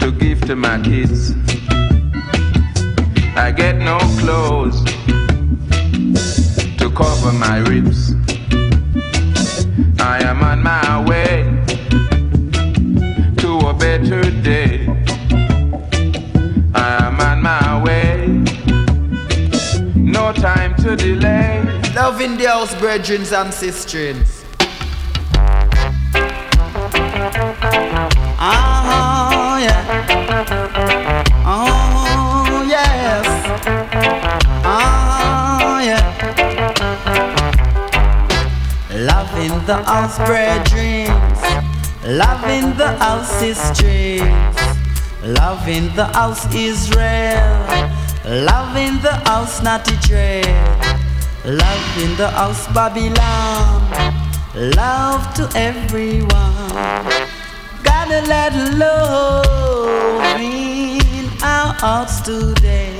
to 0.00 0.10
give 0.10 0.40
to 0.46 0.56
my 0.56 0.80
kids. 0.80 1.32
I 3.36 3.52
get 3.54 3.76
no 3.76 3.98
clothes 4.20 4.82
to 6.78 6.90
cover 6.96 7.32
my 7.32 7.58
ribs. 7.58 8.17
I 10.10 10.20
am 10.22 10.42
on 10.42 10.62
my 10.62 11.04
way 11.06 11.42
to 13.42 13.58
a 13.68 13.74
better 13.74 14.22
day. 14.40 14.86
I 16.74 16.88
am 17.06 17.20
on 17.20 17.42
my 17.42 17.82
way. 17.82 18.26
No 19.94 20.32
time 20.32 20.74
to 20.76 20.96
delay. 20.96 21.62
Love 21.94 22.22
in 22.22 22.38
the 22.38 22.46
house, 22.46 22.74
brethren 22.80 23.22
and 23.30 23.52
sisters. 23.52 24.37
In 39.88 39.94
the 39.94 40.00
house, 40.00 40.18
brethren. 40.26 42.18
Love 42.18 42.44
in 42.44 42.76
the 42.76 42.88
house, 42.98 43.30
sisters. 43.40 44.20
Love 45.22 45.66
in 45.66 45.94
the 45.96 46.04
house, 46.06 46.44
Israel. 46.54 47.66
Love 48.24 48.76
in 48.76 49.00
the 49.00 49.12
house, 49.24 49.62
Natty 49.62 49.96
Dread. 50.06 50.44
Love 51.44 51.98
in 52.02 52.16
the 52.16 52.28
house, 52.28 52.66
Babylon. 52.74 53.80
Love 54.76 55.34
to 55.34 55.48
everyone. 55.56 56.28
Gotta 57.82 58.20
let 58.28 58.52
love 58.76 60.40
in 60.40 61.28
our 61.42 61.72
hearts 61.74 62.20
today. 62.20 62.92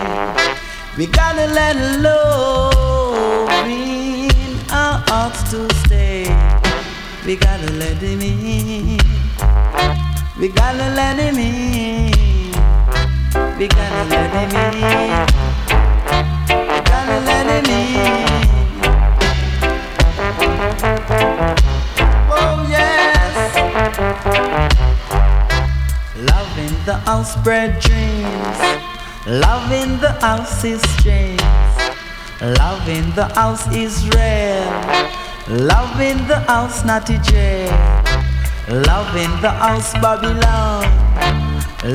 We 0.96 1.06
gotta 1.06 1.46
let 1.52 1.76
love 2.00 3.48
in 3.66 4.30
our 4.70 5.02
hearts 5.06 5.50
to 5.50 5.68
stay. 5.84 6.17
We 7.28 7.36
gotta 7.36 7.70
let 7.72 7.98
him 7.98 8.22
in. 8.22 8.98
We 10.40 10.48
gotta 10.48 10.88
let 10.96 11.18
him 11.18 11.36
in. 11.36 12.10
We 13.58 13.68
gotta 13.68 14.04
let 14.08 14.30
him 14.32 14.50
in. 14.56 14.72
We 16.48 16.80
gotta 16.88 17.20
let 17.28 17.46
him 17.52 17.68
in. 17.68 18.24
Oh 22.32 22.66
yes. 22.66 23.36
Love 26.16 26.58
in 26.58 26.74
the 26.86 26.96
house, 27.04 27.34
spread 27.34 27.78
dreams. 27.78 28.58
Love 29.26 29.70
in 29.70 30.00
the 30.00 30.12
house 30.22 30.64
is 30.64 30.80
strange. 30.92 31.42
Love 32.40 32.88
in 32.88 33.10
the 33.14 33.26
house, 33.34 33.70
Israel. 33.70 34.87
Love 35.50 35.98
in 35.98 36.18
the 36.28 36.40
house, 36.40 36.84
Natty 36.84 37.16
J. 37.22 37.70
Love 38.68 39.16
in 39.16 39.30
the 39.40 39.48
house, 39.48 39.94
Babylon. 39.94 40.84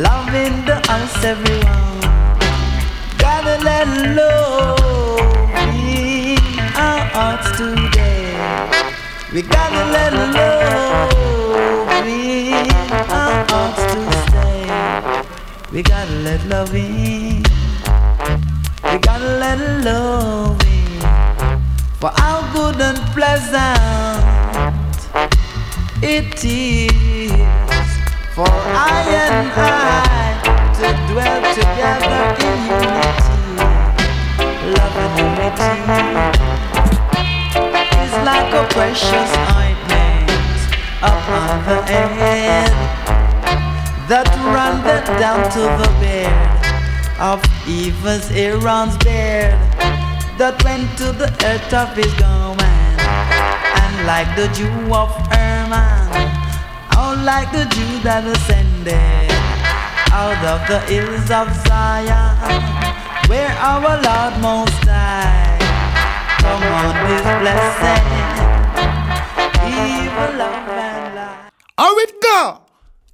Love 0.02 0.34
in 0.34 0.66
the 0.66 0.82
house, 0.88 1.24
everyone. 1.24 2.02
Gotta 3.20 3.64
let 3.64 3.88
love 4.16 5.20
in 5.76 6.40
our 6.76 7.06
hearts 7.14 7.56
today. 7.56 8.34
We 9.32 9.44
gotta 9.44 9.86
let 9.92 10.14
love 10.34 12.08
in 12.08 12.72
our 13.12 13.46
hearts 13.52 13.84
to 13.94 14.00
stay. 14.26 14.66
We 15.72 15.84
gotta 15.84 16.12
let 16.26 16.44
love 16.48 16.74
in. 16.74 17.44
We 18.84 18.98
gotta 18.98 19.38
let 19.38 19.86
love 19.86 20.62
and 22.84 22.99
pleasant 23.15 24.23
it 26.03 26.35
is 26.43 27.31
for 28.35 28.51
I 28.51 29.07
and 29.23 29.47
I 29.55 30.34
to 30.80 30.88
dwell 31.10 31.41
together 31.60 32.23
in 32.47 32.57
unity. 32.76 33.39
Love 34.76 34.95
and 35.03 35.14
unity 35.23 35.73
is 38.03 38.14
like 38.30 38.51
a 38.51 38.65
precious 38.76 39.31
ointment 39.61 40.30
upon 41.11 41.49
the 41.69 41.80
head 41.88 42.73
that 44.10 44.27
runneth 44.55 45.07
down 45.23 45.41
to 45.55 45.64
the 45.81 45.89
bed 46.03 46.35
of 47.31 47.39
Eva's 47.65 48.30
Aaron's 48.31 48.97
bed 48.97 49.53
that 50.38 50.61
went 50.65 50.89
to 50.97 51.14
the 51.14 51.30
earth 51.45 51.73
of 51.73 51.95
his 51.95 52.11
and 52.22 52.32
like 54.06 54.36
the 54.36 54.48
Jew 54.54 54.94
of 54.94 55.10
Hermon 55.32 56.14
Oh, 56.96 57.16
like 57.26 57.52
the 57.52 57.66
Jew 57.74 58.00
that 58.04 58.24
ascended 58.28 59.32
out 60.14 60.38
of 60.46 60.62
the 60.70 60.80
hills 60.92 61.26
of 61.32 61.50
Zion, 61.66 62.62
where 63.28 63.50
our 63.58 63.82
Lord 63.82 64.34
Most 64.40 64.86
High 64.86 65.58
come 66.38 66.62
on 66.62 66.94
His 67.10 67.26
blessing, 67.42 68.06
evil 69.74 70.38
love 70.38 70.70
and 70.70 71.16
light. 71.16 71.52
How 71.78 71.98
it 71.98 72.22
go? 72.22 72.62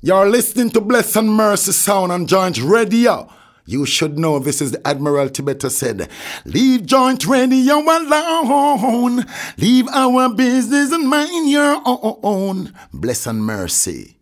You're 0.02 0.30
listening 0.30 0.72
to 0.72 0.82
Bless 0.82 1.16
N' 1.16 1.30
Mercy 1.30 1.72
Sound 1.72 2.12
on 2.12 2.28
Joint 2.28 2.62
Radio. 2.62 3.30
You 3.70 3.86
should 3.86 4.18
know 4.18 4.40
this 4.40 4.64
is 4.64 4.72
the 4.72 4.88
Admiral 4.88 5.30
Tibeto 5.30 5.70
said, 5.70 6.10
Leave 6.44 6.88
Joint 6.88 7.28
Radio 7.28 7.76
alone. 7.76 9.28
Leave 9.60 9.88
our 9.90 10.34
business 10.34 10.92
and 10.92 11.08
mind 11.08 11.52
your 11.52 11.80
own. 11.86 12.74
Bless 12.92 13.28
N' 13.28 13.42
Mercy. 13.42 14.18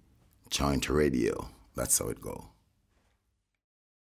Joint 0.49 0.89
Radio. 0.89 1.47
That's 1.77 1.97
how 1.97 2.09
it 2.09 2.19
goes. 2.19 2.46